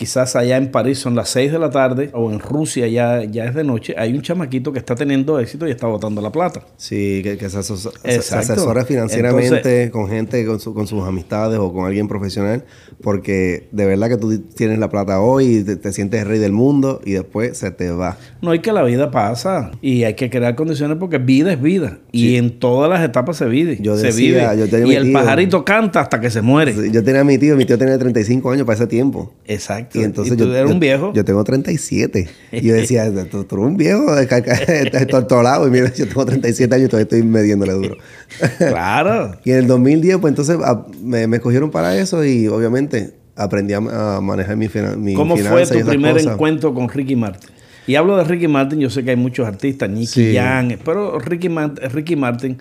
quizás 0.02 0.36
allá 0.36 0.58
en 0.58 0.72
París 0.72 0.98
son 0.98 1.14
las 1.14 1.30
6 1.30 1.52
de 1.52 1.60
la 1.60 1.70
tarde 1.70 2.10
o 2.14 2.32
en 2.32 2.40
Rusia 2.40 2.88
ya, 2.88 3.24
ya 3.24 3.46
es 3.46 3.54
de 3.54 3.64
noche, 3.64 3.94
hay 3.96 4.14
un 4.16 4.24
chamaquito 4.24 4.74
que 4.74 4.80
está 4.80 4.96
teniendo 4.96 5.40
éxito 5.40 5.68
y 5.68 5.70
está 5.70 5.86
botando 5.86 6.22
la 6.22 6.32
plata. 6.32 6.62
Sí, 6.76 7.22
que, 7.24 7.38
que 7.38 7.48
se, 7.52 7.60
aso- 7.60 7.78
se- 7.78 7.92
se 8.24 8.36
asesora 8.36 8.84
financieramente 8.84 9.46
Entonces- 9.58 9.92
con 9.92 10.10
gente, 10.10 10.44
con, 10.48 10.60
su- 10.60 10.74
con 10.74 10.88
sus 10.88 11.04
amistades 11.04 11.60
o 11.60 11.72
con 11.72 11.86
alguien 11.86 12.08
profesional, 12.08 12.64
porque 13.02 13.68
de 13.72 13.86
verdad 13.86 14.10
que 14.10 14.18
tú 14.18 14.40
tienes 14.40 14.80
la 14.80 14.90
plata 14.90 15.20
hoy 15.22 15.58
y 15.58 15.64
te, 15.64 15.76
te 15.76 15.92
sientes 15.94 16.26
rey 16.26 16.40
del 16.40 16.52
mundo 16.52 17.00
y 17.06 17.12
después 17.12 17.56
se 17.58 17.70
te 17.70 17.92
va. 17.92 18.18
No 18.42 18.50
hay 18.50 18.60
que 18.60 18.72
la 18.72 18.82
vida 18.84 19.12
pasa 19.12 19.70
y 19.84 20.04
hay 20.04 20.16
que 20.16 20.32
crear 20.32 20.56
condiciones 20.56 20.98
porque 21.00 21.20
vida 21.20 21.54
es 21.54 21.62
vida 21.62 22.00
y 22.12 22.38
en 22.38 22.58
todas 22.60 22.90
las 22.90 23.04
etapas 23.04 23.38
se 23.38 23.46
vive. 23.46 23.78
Yo 23.82 23.96
se 23.98 24.08
decía, 24.08 24.52
vive. 24.52 24.66
yo 24.66 24.68
tenía 24.70 24.94
y 24.94 24.96
el 24.96 25.04
tío- 25.04 25.14
pajarito 25.14 25.64
canta 25.64 26.00
hasta 26.02 26.20
que 26.20 26.32
se 26.32 26.42
muere. 26.42 26.74
Yo 26.92 27.04
tenía 27.04 27.22
a 27.22 27.24
mi 27.24 27.38
tío, 27.38 27.56
mi 27.56 27.66
tío 27.66 27.78
tenía 27.78 28.00
35 28.00 28.50
años 28.52 28.66
para 28.66 28.78
ese 28.78 28.88
tiempo. 28.88 29.32
Exacto. 29.46 29.91
Y 29.94 30.04
entonces 30.04 30.38
tú 30.38 30.46
yo, 30.46 30.54
eres 30.56 30.68
yo- 30.70 30.74
un 30.74 30.80
viejo. 30.80 31.12
Yo 31.14 31.26
tengo 31.26 31.44
37. 31.44 32.28
Y 32.52 32.62
yo 32.62 32.74
decía, 32.74 33.12
tú, 33.30 33.44
tú 33.44 33.56
eres 33.56 33.68
un 33.68 33.78
viejo, 33.78 34.06
tortolado. 35.10 35.68
Y 35.68 35.72
mira, 35.72 35.94
yo 35.94 36.08
tengo 36.08 36.26
37 36.26 36.74
años 36.76 36.86
y 36.88 36.90
todavía 36.90 37.04
estoy 37.04 37.24
midiéndole 37.24 37.74
duro. 37.74 37.98
claro. 38.58 39.36
y 39.44 39.52
en 39.52 39.58
el 39.58 39.68
2010, 39.68 40.18
pues 40.18 40.32
entonces 40.32 40.58
a- 40.64 40.86
me, 41.02 41.28
me 41.28 41.38
escogieron 41.38 41.72
para 41.72 41.98
eso 41.98 42.24
y 42.26 42.48
obviamente 42.48 43.14
aprendí 43.36 43.74
a, 43.74 43.78
a 44.18 44.22
manejar 44.22 44.58
mi, 44.58 44.68
mi 44.98 45.14
¿Cómo 45.14 45.36
fue 45.38 45.66
tu 45.66 45.86
primer 45.86 46.14
cosas. 46.14 46.34
encuentro 46.34 46.74
con 46.74 46.90
Ricky 46.90 47.16
Martin? 47.16 47.50
Y 47.88 47.96
hablo 47.96 48.16
de 48.18 48.24
Ricky 48.24 48.48
Martin, 48.48 48.80
yo 48.80 48.90
sé 48.90 49.04
que 49.04 49.10
hay 49.12 49.16
muchos 49.16 49.48
artistas, 49.48 49.90
Nicky 49.90 50.06
Sí. 50.08 50.36
Jam, 50.36 50.70
pero 50.86 51.18
Ricky, 51.20 51.50
Ricky 51.92 52.16
Martin, 52.16 52.58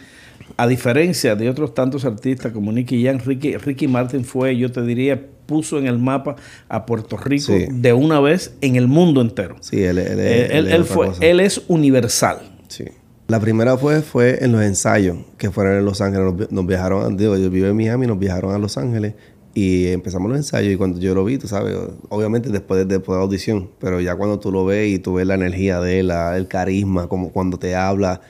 a 0.56 0.66
diferencia 0.66 1.36
de 1.36 1.48
otros 1.50 1.74
tantos 1.74 2.04
artistas 2.06 2.52
como 2.52 2.72
Nicky 2.72 3.04
Jam, 3.04 3.18
Ricky, 3.24 3.56
Ricky 3.58 3.86
Martin 3.86 4.24
fue, 4.24 4.56
yo 4.56 4.72
te 4.72 4.82
diría, 4.82 5.20
puso 5.50 5.78
en 5.78 5.86
el 5.88 5.98
mapa 5.98 6.36
a 6.68 6.86
Puerto 6.86 7.16
Rico 7.16 7.52
Sí. 7.52 7.66
de 7.70 7.92
una 7.92 8.20
vez 8.20 8.54
en 8.60 8.76
el 8.76 8.86
mundo 8.86 9.20
entero. 9.20 9.56
Sí, 9.60 9.82
él, 9.82 9.98
él, 9.98 10.18
Eh, 10.20 10.46
él- 10.46 10.50
él, 10.52 10.66
es 10.68 10.74
él 10.74 10.80
otra 10.82 10.94
fue, 10.94 11.06
cosa. 11.08 11.26
él 11.26 11.40
es 11.40 11.62
universal. 11.66 12.38
Sí. 12.68 12.84
La 13.26 13.40
primera 13.40 13.76
fue, 13.76 14.00
fue 14.02 14.44
en 14.44 14.52
los 14.52 14.62
ensayos, 14.62 15.16
que 15.38 15.50
fueron 15.50 15.76
en 15.78 15.84
Los 15.84 16.00
Ángeles. 16.00 16.24
Nos, 16.26 16.36
vi- 16.36 16.46
nos 16.54 16.66
viajaron, 16.66 17.16
digo, 17.16 17.36
yo 17.36 17.50
vivo 17.50 17.66
en 17.66 17.76
Miami, 17.76 18.06
nos 18.06 18.18
viajaron 18.18 18.54
a 18.54 18.58
Los 18.58 18.78
Ángeles 18.78 19.14
y 19.54 19.88
empezamos 19.88 20.28
los 20.30 20.38
ensayos. 20.38 20.72
Y 20.72 20.76
cuando 20.76 21.00
yo 21.00 21.12
lo 21.14 21.24
vi, 21.24 21.36
tú 21.38 21.48
sabes, 21.48 21.76
obviamente 22.10 22.48
después 22.50 22.78
de, 22.78 22.84
después 22.86 23.16
de 23.16 23.18
la 23.18 23.24
audición, 23.24 23.70
pero 23.80 24.00
ya 24.00 24.14
cuando 24.14 24.38
tú 24.38 24.52
lo 24.52 24.64
ves 24.64 24.88
y 24.94 24.98
tú 25.00 25.14
ves 25.14 25.26
la 25.26 25.34
energía 25.34 25.80
de 25.80 25.98
él, 26.00 26.06
la- 26.08 26.36
el 26.36 26.46
carisma, 26.46 27.08
como 27.08 27.30
cuando 27.32 27.58
te 27.58 27.74
habla, 27.74 28.20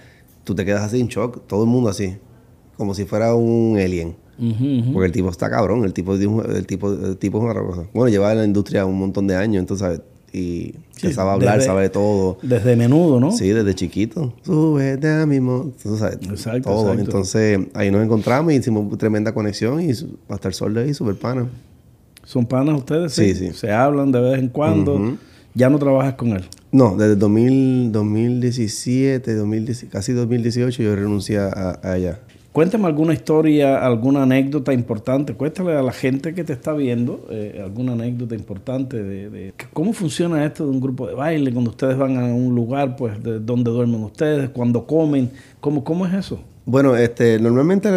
tú 0.45 0.55
te 0.55 0.65
quedas 0.65 0.83
así 0.85 0.99
en 1.01 1.09
shock, 1.09 1.47
todo 1.47 1.65
el 1.65 1.69
mundo 1.71 1.91
así, 1.91 2.17
como 2.79 2.95
si 2.95 3.05
fuera 3.05 3.35
un 3.35 3.79
alien. 3.79 4.17
Porque 4.93 5.07
el 5.07 5.13
tipo 5.13 5.29
está 5.29 5.51
cabrón, 5.51 5.85
el 5.85 5.93
tipo, 5.93 6.15
el 6.15 6.67
tipo, 6.67 6.93
el 6.93 7.17
tipo 7.19 7.39
es 7.39 7.45
una 7.45 7.63
cosa. 7.63 7.83
Bueno, 7.93 8.09
lleva 8.09 8.33
en 8.33 8.39
la 8.39 8.45
industria 8.45 8.87
un 8.87 8.99
montón 8.99 9.27
de 9.27 9.37
años, 9.37 9.61
entonces. 9.61 10.01
Y 10.33 10.75
Sí, 10.95 11.09
se 11.09 11.13
sabe 11.15 11.31
hablar, 11.33 11.55
desde- 11.57 11.67
sabe 11.67 11.89
todo. 11.91 12.39
Desde 12.43 12.77
menudo, 12.77 13.19
¿no? 13.19 13.33
Sí, 13.33 13.49
desde 13.49 13.75
chiquito. 13.75 14.33
Súbete 14.45 15.09
a 15.09 15.27
mi 15.27 15.41
mo- 15.41 15.73
tú 15.83 15.97
sabes, 15.97 16.19
Exacto, 16.23 16.71
todo. 16.71 16.83
exacto. 16.93 17.01
Entonces, 17.03 17.59
ahí 17.75 17.91
nos 17.91 18.05
encontramos 18.05 18.53
y 18.53 18.57
hicimos 18.57 18.97
tremenda 18.97 19.35
conexión 19.35 19.81
y 19.83 19.91
hasta 20.29 20.47
el 20.49 20.55
sol 20.55 20.73
de 20.75 20.83
ahí, 20.83 20.95
súper 20.95 21.17
pana. 21.17 21.49
¿Son 22.25 22.47
panas 22.47 22.77
ustedes? 22.79 23.13
Sí, 23.13 23.35
sí. 23.35 23.51
Se 23.55 23.73
hablan 23.73 24.13
de 24.13 24.21
vez 24.21 24.39
en 24.39 24.49
cuando. 24.51 25.17
Ya 25.53 25.69
no 25.69 25.81
trabajas 25.81 26.15
con 26.15 26.29
él. 26.29 26.45
No, 26.71 26.95
desde 26.97 27.17
2000, 27.17 27.91
2017, 27.91 29.35
2010 29.35 29.87
casi 29.91 30.13
2018 30.13 30.81
yo 30.83 30.95
renuncié 30.95 31.39
a, 31.39 31.81
a 31.83 31.97
ella. 31.97 32.21
Cuéntame 32.53 32.87
alguna 32.87 33.13
historia, 33.15 33.85
alguna 33.87 34.25
anécdota 34.25 34.73
importante. 34.73 35.35
Cuéntale 35.35 35.77
a 35.77 35.83
la 35.83 35.93
gente 35.93 36.35
que 36.35 36.43
te 36.43 36.53
está 36.53 36.73
viendo 36.73 37.29
eh, 37.31 37.61
alguna 37.63 37.93
anécdota 37.93 38.35
importante 38.35 39.01
de, 39.01 39.31
de 39.31 39.55
cómo 39.73 39.93
funciona 39.93 40.45
esto 40.45 40.65
de 40.65 40.71
un 40.71 40.81
grupo 40.81 41.07
de 41.07 41.15
baile 41.15 41.53
cuando 41.53 41.71
ustedes 41.71 41.97
van 41.97 42.17
a 42.17 42.25
un 42.25 42.53
lugar, 42.57 42.97
pues, 42.97 43.23
de 43.23 43.39
donde 43.39 43.71
duermen 43.71 44.03
ustedes, 44.03 44.51
cuando 44.51 44.85
comen. 44.85 45.31
¿Cómo, 45.61 45.85
cómo 45.85 46.07
es 46.07 46.13
eso? 46.15 46.41
Bueno, 46.67 46.97
este, 46.97 47.39
normalmente, 47.39 47.89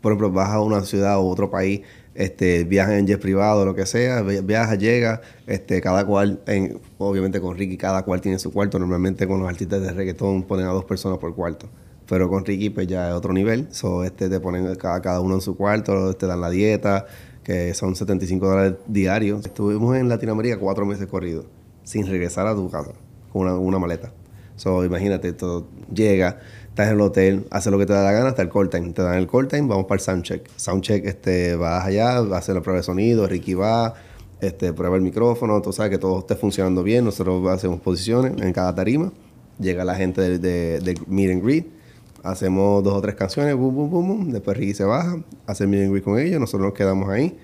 por 0.00 0.12
ejemplo, 0.12 0.32
vas 0.32 0.48
a 0.48 0.62
una 0.62 0.80
ciudad 0.82 1.18
u 1.20 1.26
otro 1.28 1.50
país, 1.50 1.82
este, 2.14 2.64
viajas 2.64 2.94
en 2.94 3.06
jet 3.06 3.20
privado, 3.20 3.66
lo 3.66 3.74
que 3.74 3.84
sea, 3.84 4.22
vi- 4.22 4.40
viajas, 4.40 4.78
llegas, 4.78 5.20
este, 5.46 5.82
cada 5.82 6.06
cual, 6.06 6.40
en- 6.46 6.78
obviamente 6.96 7.38
con 7.38 7.54
Ricky, 7.54 7.76
cada 7.76 8.02
cual 8.02 8.22
tiene 8.22 8.38
su 8.38 8.50
cuarto. 8.50 8.78
Normalmente 8.78 9.26
con 9.26 9.40
los 9.40 9.48
artistas 9.48 9.82
de 9.82 9.92
reggaetón 9.92 10.44
ponen 10.44 10.64
a 10.64 10.70
dos 10.70 10.86
personas 10.86 11.18
por 11.18 11.34
cuarto. 11.34 11.68
Pero 12.10 12.28
con 12.28 12.44
Ricky, 12.44 12.70
pues 12.70 12.88
ya 12.88 13.08
es 13.08 13.14
otro 13.14 13.32
nivel. 13.32 13.68
So, 13.70 14.02
este, 14.02 14.28
te 14.28 14.40
ponen 14.40 14.74
cada, 14.74 15.00
cada 15.00 15.20
uno 15.20 15.36
en 15.36 15.40
su 15.40 15.56
cuarto, 15.56 16.12
te 16.14 16.26
dan 16.26 16.40
la 16.40 16.50
dieta, 16.50 17.06
que 17.44 17.72
son 17.72 17.94
75 17.94 18.48
dólares 18.48 18.74
diarios. 18.88 19.46
Estuvimos 19.46 19.96
en 19.96 20.08
Latinoamérica 20.08 20.58
cuatro 20.58 20.84
meses 20.84 21.06
corridos, 21.06 21.46
sin 21.84 22.08
regresar 22.08 22.48
a 22.48 22.54
tu 22.56 22.68
casa, 22.68 22.90
con 23.32 23.46
una, 23.46 23.78
maleta. 23.78 24.12
So, 24.56 24.84
imagínate, 24.84 25.32
todo 25.34 25.68
llega, 25.94 26.40
estás 26.68 26.88
en 26.88 26.94
el 26.94 27.00
hotel, 27.00 27.46
haces 27.52 27.70
lo 27.70 27.78
que 27.78 27.86
te 27.86 27.92
da 27.92 28.02
la 28.02 28.10
gana 28.10 28.30
hasta 28.30 28.42
el 28.42 28.48
call 28.48 28.70
time. 28.70 28.90
Te 28.92 29.02
dan 29.02 29.14
el 29.14 29.28
call 29.28 29.46
time, 29.46 29.68
vamos 29.68 29.84
para 29.84 30.00
el 30.00 30.04
soundcheck. 30.04 30.50
Soundcheck, 30.56 31.06
este, 31.06 31.54
vas 31.54 31.86
allá, 31.86 32.18
haces 32.18 32.52
la 32.56 32.60
prueba 32.60 32.78
de 32.78 32.82
sonido, 32.82 33.28
Ricky 33.28 33.54
va, 33.54 33.94
este, 34.40 34.72
prueba 34.72 34.96
el 34.96 35.02
micrófono, 35.02 35.62
tú 35.62 35.72
sabes 35.72 35.92
que 35.92 35.98
todo 35.98 36.18
esté 36.18 36.34
funcionando 36.34 36.82
bien. 36.82 37.04
Nosotros 37.04 37.46
hacemos 37.50 37.78
posiciones 37.78 38.32
en 38.42 38.52
cada 38.52 38.74
tarima. 38.74 39.12
Llega 39.60 39.84
la 39.84 39.94
gente 39.94 40.20
del 40.22 40.40
de, 40.40 40.80
del 40.80 40.98
meet 41.06 41.30
and 41.30 41.44
greet, 41.44 41.79
hacemos 42.22 42.82
dos 42.84 42.94
o 42.94 43.00
tres 43.00 43.14
canciones, 43.14 43.54
boom, 43.56 43.74
boom, 43.74 43.90
boom, 43.90 44.08
boom. 44.08 44.30
Después 44.30 44.56
Ricky 44.56 44.74
se 44.74 44.84
baja, 44.84 45.22
hace 45.46 45.64
el 45.64 45.70
meet 45.70 45.82
and 45.82 45.90
greet 45.92 46.04
con 46.04 46.18
ellos, 46.18 46.40
nosotros 46.40 46.68
nos 46.68 46.74
quedamos 46.74 47.08
ahí 47.08 47.38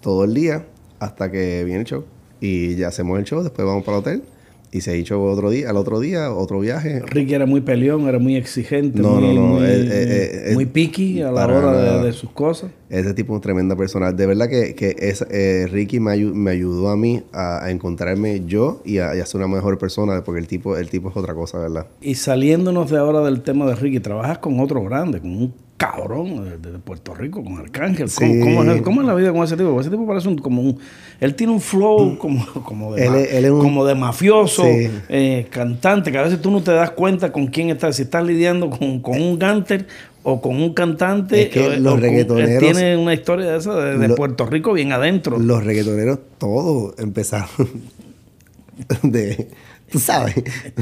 todo 0.00 0.24
el 0.24 0.34
día 0.34 0.66
hasta 0.98 1.30
que 1.30 1.64
viene 1.64 1.80
el 1.80 1.86
show. 1.86 2.04
Y 2.40 2.76
ya 2.76 2.88
hacemos 2.88 3.18
el 3.18 3.24
show, 3.24 3.42
después 3.42 3.66
vamos 3.66 3.84
para 3.84 3.98
el 3.98 4.00
hotel. 4.00 4.22
Y 4.72 4.82
se 4.82 4.96
hizo 4.96 5.20
otro 5.20 5.50
día, 5.50 5.68
al 5.70 5.76
otro 5.76 5.98
día, 5.98 6.32
otro 6.32 6.60
viaje. 6.60 7.00
Ricky 7.00 7.34
era 7.34 7.44
muy 7.44 7.60
peleón, 7.60 8.06
era 8.06 8.20
muy 8.20 8.36
exigente, 8.36 9.02
No, 9.02 9.16
muy, 9.16 9.34
no, 9.34 9.42
no, 9.42 9.46
muy, 9.54 9.64
eh, 9.64 9.88
eh, 9.90 10.42
eh, 10.50 10.54
muy 10.54 10.66
picky 10.66 11.22
a 11.22 11.32
la 11.32 11.44
hora 11.46 11.72
de, 12.00 12.06
de 12.06 12.12
sus 12.12 12.30
cosas. 12.30 12.70
Ese 12.88 13.12
tipo 13.12 13.34
es 13.34 13.42
tremenda 13.42 13.74
persona. 13.74 14.12
De 14.12 14.26
verdad 14.26 14.48
que, 14.48 14.76
que 14.76 14.94
es, 14.98 15.24
eh, 15.28 15.66
Ricky 15.68 15.98
me, 15.98 16.12
ayu- 16.12 16.32
me 16.34 16.52
ayudó 16.52 16.88
a 16.90 16.96
mí 16.96 17.20
a, 17.32 17.64
a 17.64 17.70
encontrarme 17.72 18.42
yo 18.46 18.80
y 18.84 18.98
a, 18.98 19.16
y 19.16 19.18
a 19.20 19.26
ser 19.26 19.40
una 19.40 19.48
mejor 19.48 19.76
persona, 19.76 20.22
porque 20.22 20.40
el 20.40 20.46
tipo, 20.46 20.76
el 20.76 20.88
tipo 20.88 21.10
es 21.10 21.16
otra 21.16 21.34
cosa, 21.34 21.58
¿verdad? 21.58 21.86
Y 22.00 22.14
saliéndonos 22.14 22.90
de 22.90 22.98
ahora 22.98 23.22
del 23.22 23.40
tema 23.42 23.66
de 23.66 23.74
Ricky, 23.74 23.98
trabajas 23.98 24.38
con 24.38 24.60
otro 24.60 24.84
grande, 24.84 25.20
con 25.20 25.30
un 25.30 25.54
cabrón 25.80 26.44
de, 26.60 26.72
de 26.72 26.78
Puerto 26.78 27.14
Rico, 27.14 27.42
con 27.42 27.56
Arcángel. 27.56 28.08
¿Cómo, 28.14 28.32
Sí. 28.34 28.40
cómo 28.40 28.62
es, 28.70 28.82
cómo 28.82 29.00
es 29.00 29.06
la 29.06 29.14
vida 29.14 29.32
con 29.32 29.42
ese 29.44 29.56
tipo? 29.56 29.80
Ese 29.80 29.88
tipo 29.88 30.06
parece 30.06 30.28
un, 30.28 30.36
como 30.36 30.60
un... 30.60 30.78
Él 31.20 31.34
tiene 31.34 31.54
un 31.54 31.60
flow 31.60 32.18
como, 32.18 32.44
como, 32.64 32.94
de, 32.94 33.00
Mm. 33.00 33.04
Él 33.04 33.10
ma- 33.10 33.18
es- 33.20 33.32
él 33.32 33.44
es 33.46 33.50
un- 33.50 33.60
como 33.60 33.84
de 33.86 33.94
mafioso, 33.94 34.62
Sí. 34.64 34.90
eh, 35.08 35.46
cantante, 35.50 36.12
que 36.12 36.18
a 36.18 36.22
veces 36.22 36.42
tú 36.42 36.50
no 36.50 36.62
te 36.62 36.70
das 36.72 36.90
cuenta 36.90 37.32
con 37.32 37.46
quién 37.46 37.70
estás. 37.70 37.96
Si 37.96 38.02
estás 38.02 38.24
lidiando 38.26 38.68
con, 38.68 39.00
con 39.00 39.20
un 39.22 39.38
gánter 39.38 39.86
o 40.22 40.42
con 40.42 40.56
un 40.56 40.74
cantante. 40.74 41.44
Es 41.44 41.48
que 41.48 41.78
los 41.78 41.94
o 41.94 41.96
con- 41.96 42.02
reggaetoneros- 42.02 42.48
él 42.50 42.58
tiene 42.58 42.96
una 42.98 43.14
historia 43.14 43.50
de 43.52 43.56
esa 43.58 43.74
de, 43.74 43.96
de 43.96 44.08
Lo- 44.08 44.14
Puerto 44.16 44.44
Rico 44.44 44.74
bien 44.74 44.92
adentro. 44.92 45.38
Los 45.38 45.64
reggaetoneros 45.64 46.18
todos 46.36 46.94
empezaron 46.98 47.48
de, 49.02 49.48
tú 49.90 49.98
sabes, 49.98 50.34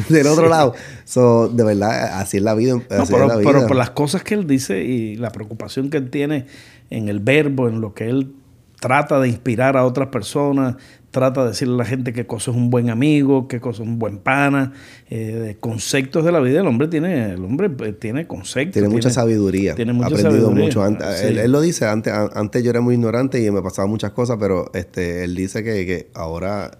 del 0.09 0.27
otro 0.27 0.49
lado. 0.49 0.75
So, 1.05 1.49
de 1.49 1.65
verdad, 1.65 2.21
así 2.21 2.37
es 2.39 2.43
la 2.43 2.55
vida. 2.55 2.75
No, 2.75 2.83
pero, 2.89 3.27
la 3.27 3.37
pero 3.39 3.59
vida. 3.61 3.67
por 3.67 3.77
las 3.77 3.91
cosas 3.91 4.23
que 4.23 4.35
él 4.35 4.47
dice 4.47 4.83
y 4.85 5.17
la 5.17 5.31
preocupación 5.31 5.91
que 5.91 5.97
él 5.99 6.11
tiene 6.11 6.47
en 6.91 7.09
el 7.09 7.21
verbo, 7.21 7.69
en 7.69 7.81
lo 7.81 7.95
que 7.95 8.09
él 8.09 8.33
trata 8.81 9.19
de 9.21 9.29
inspirar 9.29 9.77
a 9.77 9.85
otras 9.85 10.09
personas, 10.09 10.77
trata 11.11 11.43
de 11.43 11.49
decirle 11.49 11.75
a 11.75 11.79
la 11.79 11.85
gente 11.85 12.13
qué 12.13 12.27
cosa 12.27 12.51
es 12.53 12.57
un 12.57 12.71
buen 12.71 12.91
amigo, 12.91 13.49
qué 13.49 13.61
cosa 13.61 13.83
es 13.83 13.89
un 13.89 13.99
buen 13.99 14.19
pana, 14.19 14.73
eh, 15.11 15.33
de 15.33 15.57
conceptos 15.57 16.25
de 16.25 16.31
la 16.31 16.39
vida. 16.39 16.61
El 16.61 16.67
hombre 16.69 16.87
tiene, 16.87 17.33
el 17.33 17.45
hombre 17.45 17.71
eh, 17.89 17.93
tiene 17.93 18.27
conceptos. 18.29 18.75
Tiene 18.75 18.89
mucha 18.89 19.11
sabiduría. 19.11 19.75
Tiene 19.75 19.91
Ha 19.91 19.95
mucha 19.95 20.07
aprendido 20.09 20.49
sabiduría. 20.53 20.65
mucho. 20.67 20.87
Sí. 21.17 21.27
él, 21.27 21.39
él 21.39 21.51
lo 21.51 21.61
dice, 21.61 21.87
antes, 21.87 22.13
an- 22.13 22.31
antes 22.35 22.63
yo 22.63 22.71
era 22.71 22.81
muy 22.81 22.95
ignorante 22.95 23.43
y 23.43 23.51
me 23.51 23.63
pasaban 23.63 23.91
muchas 23.91 24.13
cosas, 24.13 24.37
pero 24.39 24.71
este, 24.75 25.25
él 25.25 25.35
dice 25.35 25.65
que, 25.65 25.85
que 25.87 26.09
ahora 26.15 26.71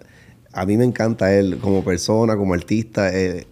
a 0.53 0.65
mí 0.65 0.77
me 0.77 0.85
encanta 0.85 1.33
él 1.33 1.57
como 1.59 1.83
persona, 1.83 2.35
como 2.37 2.53
artista. 2.53 3.15
eh, 3.15 3.45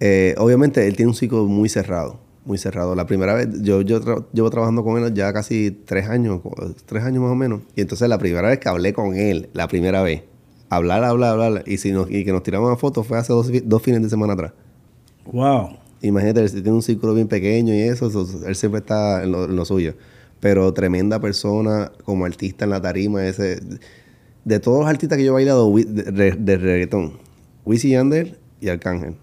eh, 0.00 0.34
obviamente 0.38 0.86
él 0.86 0.96
tiene 0.96 1.10
un 1.10 1.14
ciclo 1.14 1.44
muy 1.46 1.68
cerrado, 1.68 2.20
muy 2.44 2.58
cerrado. 2.58 2.94
La 2.94 3.06
primera 3.06 3.34
vez, 3.34 3.48
yo, 3.62 3.82
yo 3.82 4.00
tra- 4.00 4.24
llevo 4.32 4.50
trabajando 4.50 4.84
con 4.84 5.02
él 5.02 5.12
ya 5.14 5.32
casi 5.32 5.70
tres 5.70 6.08
años, 6.08 6.40
tres 6.86 7.04
años 7.04 7.22
más 7.22 7.32
o 7.32 7.34
menos. 7.34 7.62
Y 7.76 7.80
entonces 7.80 8.08
la 8.08 8.18
primera 8.18 8.48
vez 8.48 8.58
que 8.58 8.68
hablé 8.68 8.92
con 8.92 9.14
él, 9.14 9.48
la 9.52 9.68
primera 9.68 10.02
vez, 10.02 10.22
hablar, 10.68 11.04
hablar, 11.04 11.40
hablar, 11.40 11.64
y, 11.66 11.78
si 11.78 11.92
nos, 11.92 12.10
y 12.10 12.24
que 12.24 12.32
nos 12.32 12.42
tiramos 12.42 12.68
una 12.68 12.76
foto 12.76 13.02
fue 13.02 13.18
hace 13.18 13.32
dos 13.32 13.82
fines 13.82 14.02
de 14.02 14.08
semana 14.08 14.34
atrás. 14.34 14.52
Wow. 15.32 15.78
Imagínate, 16.00 16.42
él 16.42 16.52
tiene 16.52 16.72
un 16.72 16.82
círculo 16.82 17.14
bien 17.14 17.26
pequeño 17.26 17.74
y 17.74 17.80
eso, 17.80 18.06
eso, 18.08 18.26
él 18.46 18.54
siempre 18.54 18.80
está 18.80 19.24
en 19.24 19.32
lo, 19.32 19.44
en 19.46 19.56
lo 19.56 19.64
suyo. 19.64 19.94
Pero 20.40 20.72
tremenda 20.72 21.18
persona 21.18 21.90
como 22.04 22.24
artista 22.24 22.64
en 22.64 22.70
la 22.70 22.80
tarima, 22.80 23.26
ese... 23.26 23.60
De 24.48 24.60
todos 24.60 24.80
los 24.80 24.88
artistas 24.88 25.18
que 25.18 25.24
yo 25.24 25.30
he 25.32 25.34
bailado 25.34 25.72
de, 25.76 26.32
de- 26.32 26.56
reggaetón, 26.56 27.12
Wisin 27.64 27.90
y 27.90 27.92
Yandel 27.94 28.38
y 28.60 28.68
Arcángel, 28.68 29.14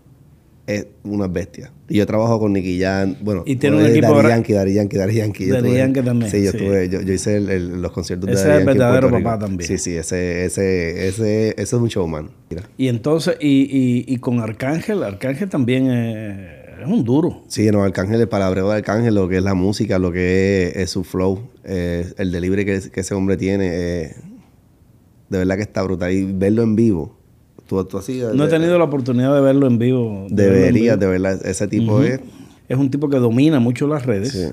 es 0.67 0.87
una 1.03 1.27
bestia. 1.27 1.71
Y 1.89 1.97
yo 1.97 2.05
trabajo 2.07 2.39
con 2.39 2.53
Nicky 2.53 2.79
Jam, 2.79 3.15
bueno, 3.21 3.43
Y 3.45 3.55
tiene 3.57 3.77
un 3.77 3.85
equipo 3.85 4.07
gra- 4.15 4.29
Yankee, 4.29 4.53
Daddy 4.53 4.73
Yankee, 4.73 4.97
Daddy 4.97 5.15
Yankee. 5.15 5.45
Tuve- 5.47 5.77
Yankee 5.77 6.01
también, 6.01 6.31
Sí, 6.31 6.43
yo, 6.43 6.51
sí. 6.51 6.57
tuve, 6.57 6.89
yo, 6.89 7.01
yo 7.01 7.13
hice 7.13 7.37
el- 7.37 7.49
el- 7.49 7.81
los 7.81 7.91
conciertos 7.91 8.29
Ese 8.29 8.39
de 8.43 8.49
Daddy 8.49 8.53
es 8.55 8.61
el 8.61 8.65
Yankee 8.65 8.71
en 8.71 8.77
verdadero 8.79 9.07
papá 9.11 9.35
Rico. 9.35 9.45
también. 9.45 9.67
Sí, 9.67 9.77
sí, 9.77 9.95
ese, 9.95 10.45
ese, 10.45 11.07
ese, 11.07 11.49
ese 11.49 11.61
es 11.61 11.73
un 11.73 11.87
showman. 11.87 12.29
Mira. 12.49 12.63
Y 12.77 12.87
entonces, 12.87 13.35
y, 13.39 13.47
y, 13.47 14.05
y 14.07 14.17
con 14.17 14.39
Arcángel, 14.39 15.03
Arcángel 15.03 15.49
también 15.49 15.87
es 15.89 16.87
un 16.87 17.03
duro. 17.03 17.43
Sí, 17.47 17.69
no, 17.71 17.83
Arcángel, 17.83 18.19
el 18.21 18.27
palabreo 18.27 18.69
de 18.69 18.75
Arcángel, 18.77 19.13
lo 19.15 19.27
que 19.29 19.37
es 19.37 19.43
la 19.43 19.53
música, 19.53 19.97
lo 19.99 20.11
que 20.11 20.67
es, 20.69 20.75
es 20.77 20.89
su 20.89 21.03
flow, 21.03 21.49
eh, 21.63 22.11
el 22.17 22.31
delivery 22.31 22.65
que, 22.65 22.79
que 22.91 22.99
ese 23.01 23.13
hombre 23.15 23.37
tiene, 23.37 23.69
eh, 23.71 24.15
de 25.29 25.37
verdad 25.39 25.55
que 25.55 25.63
está 25.63 25.81
brutal. 25.83 26.11
Y 26.11 26.23
verlo 26.31 26.63
en 26.63 26.75
vivo, 26.75 27.15
tú, 27.67 27.83
tú 27.85 27.97
así... 27.97 28.21
No 28.33 28.43
he 28.43 28.47
de- 28.47 28.53
tenido 28.53 28.77
la 28.77 28.85
oportunidad 28.85 29.33
de 29.35 29.41
verlo 29.41 29.67
en 29.67 29.77
vivo. 29.79 30.27
de 30.29 30.45
Deberías, 30.49 30.99
de 30.99 31.07
verdad, 31.07 31.45
ese 31.45 31.67
tipo 31.67 32.01
es... 32.03 32.19
Es 32.67 32.77
un 32.77 32.89
tipo 32.89 33.09
que 33.09 33.17
domina 33.17 33.59
mucho 33.59 33.85
las 33.87 34.05
redes. 34.07 34.31
Sí. 34.31 34.45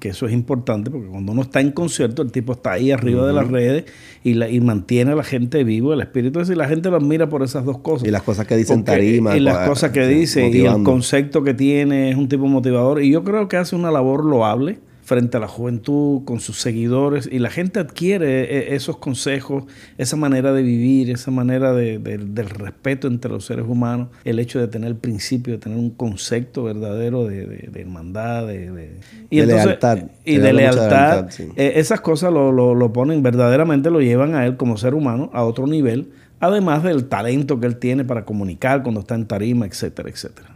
Que 0.00 0.08
eso 0.10 0.26
es 0.26 0.32
importante 0.32 0.90
porque 0.90 1.06
cuando 1.08 1.32
uno 1.32 1.42
está 1.42 1.60
en 1.60 1.72
concierto, 1.72 2.20
el 2.22 2.30
tipo 2.32 2.52
está 2.52 2.72
ahí 2.72 2.90
arriba 2.90 3.26
de 3.26 3.32
las 3.32 3.48
redes 3.48 3.84
y, 4.22 4.34
la, 4.34 4.48
y 4.50 4.60
mantiene 4.60 5.12
a 5.12 5.14
la 5.14 5.24
gente 5.24 5.62
vivo, 5.64 5.92
el 5.94 6.00
espíritu 6.00 6.40
es 6.40 6.50
y 6.50 6.54
la 6.54 6.68
gente 6.68 6.90
lo 6.90 6.96
admira 6.96 7.28
por 7.28 7.42
esas 7.42 7.64
dos 7.64 7.78
cosas. 7.78 8.06
Y 8.08 8.10
las 8.10 8.22
cosas 8.22 8.46
que 8.46 8.56
dice 8.56 8.72
en 8.74 8.80
Porque- 8.84 8.92
tarima, 8.98 9.36
Y 9.36 9.40
las 9.40 9.66
cosas 9.68 9.92
que 9.92 10.06
dice 10.06 10.48
y 10.48 10.60
el 10.66 10.82
concepto 10.82 11.42
que 11.42 11.54
tiene 11.54 12.10
es 12.10 12.16
un 12.16 12.28
tipo 12.28 12.46
motivador. 12.46 13.02
Y 13.02 13.10
yo 13.10 13.24
creo 13.24 13.48
que 13.48 13.56
hace 13.56 13.76
una 13.76 13.90
labor 13.90 14.24
loable 14.24 14.78
frente 15.04 15.36
a 15.36 15.40
la 15.40 15.48
juventud, 15.48 16.24
con 16.24 16.40
sus 16.40 16.56
seguidores. 16.58 17.28
Y 17.30 17.38
la 17.38 17.50
gente 17.50 17.78
adquiere 17.78 18.44
eh, 18.44 18.74
esos 18.74 18.96
consejos, 18.96 19.64
esa 19.98 20.16
manera 20.16 20.52
de 20.52 20.62
vivir, 20.62 21.10
esa 21.10 21.30
manera 21.30 21.72
de- 21.74 21.98
de- 21.98 22.16
del 22.18 22.48
respeto 22.48 23.06
entre 23.06 23.30
los 23.30 23.44
seres 23.44 23.66
humanos, 23.68 24.08
el 24.24 24.38
hecho 24.38 24.58
de 24.60 24.66
tener 24.68 24.94
principio, 24.96 25.52
de 25.52 25.58
tener 25.58 25.78
un 25.78 25.90
concepto 25.90 26.64
verdadero 26.64 27.26
de, 27.26 27.70
hermandad, 27.74 28.46
de, 28.46 28.92
y 29.30 29.40
De 29.40 29.46
lealtad. 29.46 29.98
Y 30.24 30.38
de 30.38 30.52
lealtad. 30.52 30.88
lealtad, 30.88 31.26
sí. 31.30 31.48
Eh, 31.56 31.74
esas 31.76 32.00
cosas 32.00 32.32
lo, 32.32 32.50
lo- 32.50 32.74
lo 32.74 32.92
ponen 32.92 33.22
verdaderamente, 33.22 33.90
lo 33.90 34.00
llevan 34.00 34.34
a 34.34 34.46
él 34.46 34.56
como 34.56 34.76
ser 34.78 34.94
humano 34.94 35.30
a 35.34 35.44
otro 35.44 35.66
nivel, 35.66 36.08
además 36.40 36.82
del 36.82 37.04
talento 37.06 37.60
que 37.60 37.66
él 37.66 37.76
tiene 37.76 38.04
para 38.04 38.24
comunicar 38.24 38.82
cuando 38.82 39.00
está 39.00 39.14
en 39.14 39.26
tarima, 39.26 39.66
etcétera, 39.66 40.08
etcétera. 40.08 40.48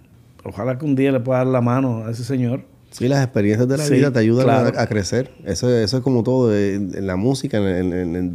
Ojalá 0.45 0.79
que 0.79 0.87
un 0.87 0.95
día 0.95 1.13
le 1.13 1.21
pueda 1.21 1.39
dar 1.41 1.49
la 1.49 1.61
mano 1.61 2.07
a 2.07 2.11
ese 2.13 2.25
señor. 2.25 2.63
Sí, 2.91 3.07
las 3.07 3.23
experiencias 3.23 3.69
de 3.69 3.77
la 3.77 3.85
Sí, 3.85 3.95
vida 3.95 4.11
te 4.13 4.19
ayudan 4.21 4.45
claro. 4.45 4.79
a, 4.79 4.83
a 4.83 4.87
crecer. 4.87 5.31
Eso, 5.45 5.69
eso 5.71 5.99
es 5.99 6.03
como 6.03 6.23
todo, 6.23 6.57
en, 6.57 7.07
la 7.07 7.17
música, 7.17 7.59
en, 7.59 7.93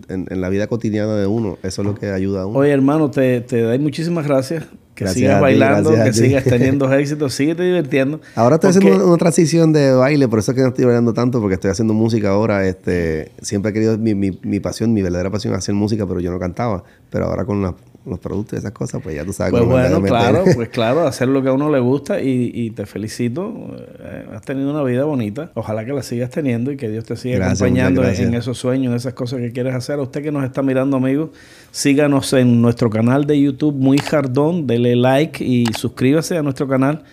en- 0.08 0.42
la 0.42 0.50
vida 0.50 0.68
cotidiana 0.68 1.16
de 1.16 1.26
uno. 1.28 1.58
Eso 1.64 1.82
es 1.82 1.88
lo 1.88 1.96
que 1.96 2.12
ayuda 2.12 2.44
a 2.44 2.46
uno. 2.46 2.60
Oye, 2.60 2.72
hermano, 2.72 3.10
te, 3.10 3.42
te 3.42 3.62
doy 3.62 3.80
muchísimas 3.80 4.26
gracias. 4.28 4.66
Que 4.94 5.06
Gracias 5.06 5.22
sigas 5.22 5.38
ti, 5.38 5.42
bailando, 5.42 5.92
que 5.92 6.14
sigas 6.14 6.44
teniendo 6.44 6.94
éxito, 6.94 7.28
síguete 7.28 7.64
divirtiendo. 7.64 8.22
Ahora 8.36 8.56
estoy 8.58 8.72
Porque- 8.74 8.86
haciendo 8.90 9.04
una, 9.06 9.14
una 9.14 9.18
transición 9.18 9.74
de 9.74 9.92
baile, 9.92 10.28
por 10.28 10.38
eso 10.38 10.52
es 10.52 10.56
que 10.56 10.62
no 10.62 10.68
estoy 10.68 10.86
bailando 10.86 11.14
tanto, 11.16 11.40
porque 11.42 11.56
estoy 11.56 11.72
haciendo 11.72 11.96
música 11.96 12.30
ahora. 12.30 12.68
Este, 12.68 13.32
siempre 13.42 13.72
he 13.72 13.74
querido, 13.74 13.98
mi, 13.98 14.14
mi, 14.14 14.38
mi 14.44 14.60
pasión, 14.60 14.94
mi 14.94 15.02
verdadera 15.02 15.32
pasión 15.32 15.56
hacer 15.56 15.74
música, 15.74 16.06
pero 16.06 16.20
yo 16.20 16.30
no 16.30 16.38
cantaba. 16.38 16.84
Pero 17.10 17.26
ahora 17.26 17.44
con 17.44 17.64
la- 17.64 17.74
los 18.06 18.20
productos 18.20 18.54
y 18.54 18.60
esas 18.60 18.72
cosas, 18.72 19.02
pues 19.02 19.16
ya 19.16 19.24
tú 19.24 19.34
sabes 19.34 19.52
Pues 19.52 19.66
bueno, 19.66 20.02
claro, 20.02 20.44
pues 20.56 20.70
claro, 20.70 21.08
hacer 21.08 21.28
lo 21.28 21.42
que 21.42 21.50
a 21.50 21.54
uno 21.54 21.70
le 21.70 21.80
gusta 21.80 22.22
y, 22.22 22.52
y 22.54 22.72
te 22.72 22.86
felicito. 22.86 23.54
Eh, 24.00 24.26
has 24.34 24.42
tenido 24.42 24.72
una 24.72 24.84
vida 24.84 25.06
bonita. 25.06 25.52
Ojalá 25.54 25.86
que 25.86 25.94
la 25.94 26.04
sigas 26.04 26.30
teniendo 26.30 26.72
y 26.72 26.78
que 26.78 26.90
Dios 26.90 27.06
te 27.06 27.16
siga 27.16 27.38
Gracias, 27.38 27.62
acompañando 27.62 28.04
en, 28.04 28.34
esos 28.34 28.58
sueños, 28.58 28.92
en 28.92 28.98
esas 28.98 29.14
cosas 29.14 29.40
que 29.40 29.52
quieres 29.52 29.74
hacer. 29.74 30.00
A 30.00 30.02
usted 30.02 30.22
que 30.22 30.32
nos 30.32 30.44
está 30.44 30.62
mirando, 30.62 30.98
amigos, 30.98 31.30
síganos 31.72 32.34
en 32.34 32.62
nuestro 32.62 32.90
canal 32.90 33.26
de 33.26 33.40
YouTube, 33.40 33.76
Muy 33.76 33.98
Jardón, 33.98 34.68
dele 34.68 34.96
like 34.96 35.44
y 35.44 35.66
suscríbase 35.74 36.38
a 36.38 36.44
nuestro 36.44 36.68
canal. 36.68 37.04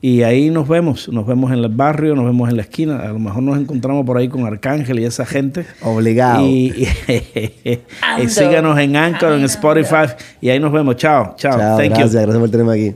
Y 0.00 0.22
ahí 0.22 0.48
nos 0.50 0.68
vemos, 0.68 1.08
nos 1.08 1.26
vemos 1.26 1.50
en 1.50 1.58
el 1.58 1.68
barrio, 1.68 2.14
nos 2.14 2.24
vemos 2.24 2.48
en 2.48 2.56
la 2.56 2.62
esquina. 2.62 2.98
A 3.00 3.08
lo 3.08 3.18
mejor 3.18 3.42
nos 3.42 3.58
encontramos 3.58 4.06
por 4.06 4.16
ahí 4.16 4.28
con 4.28 4.46
Arcángel 4.46 5.00
y 5.00 5.04
esa 5.04 5.26
gente. 5.26 5.66
Obligado. 5.82 6.46
Y, 6.46 6.86
y- 7.64 7.78
y 8.22 8.28
síganos 8.28 8.78
en 8.78 8.94
Anchor, 8.96 9.32
en 9.32 9.44
Spotify. 9.44 10.06
Y 10.40 10.50
ahí 10.50 10.60
nos 10.60 10.72
vemos. 10.72 10.96
Chao, 10.96 11.34
chao. 11.36 11.58
Chao, 11.58 11.76
Thank 11.78 11.88
you. 11.90 11.96
gracias, 11.96 12.12
gracias 12.22 12.38
por 12.38 12.50
tenerme 12.50 12.72
aquí. 12.74 12.94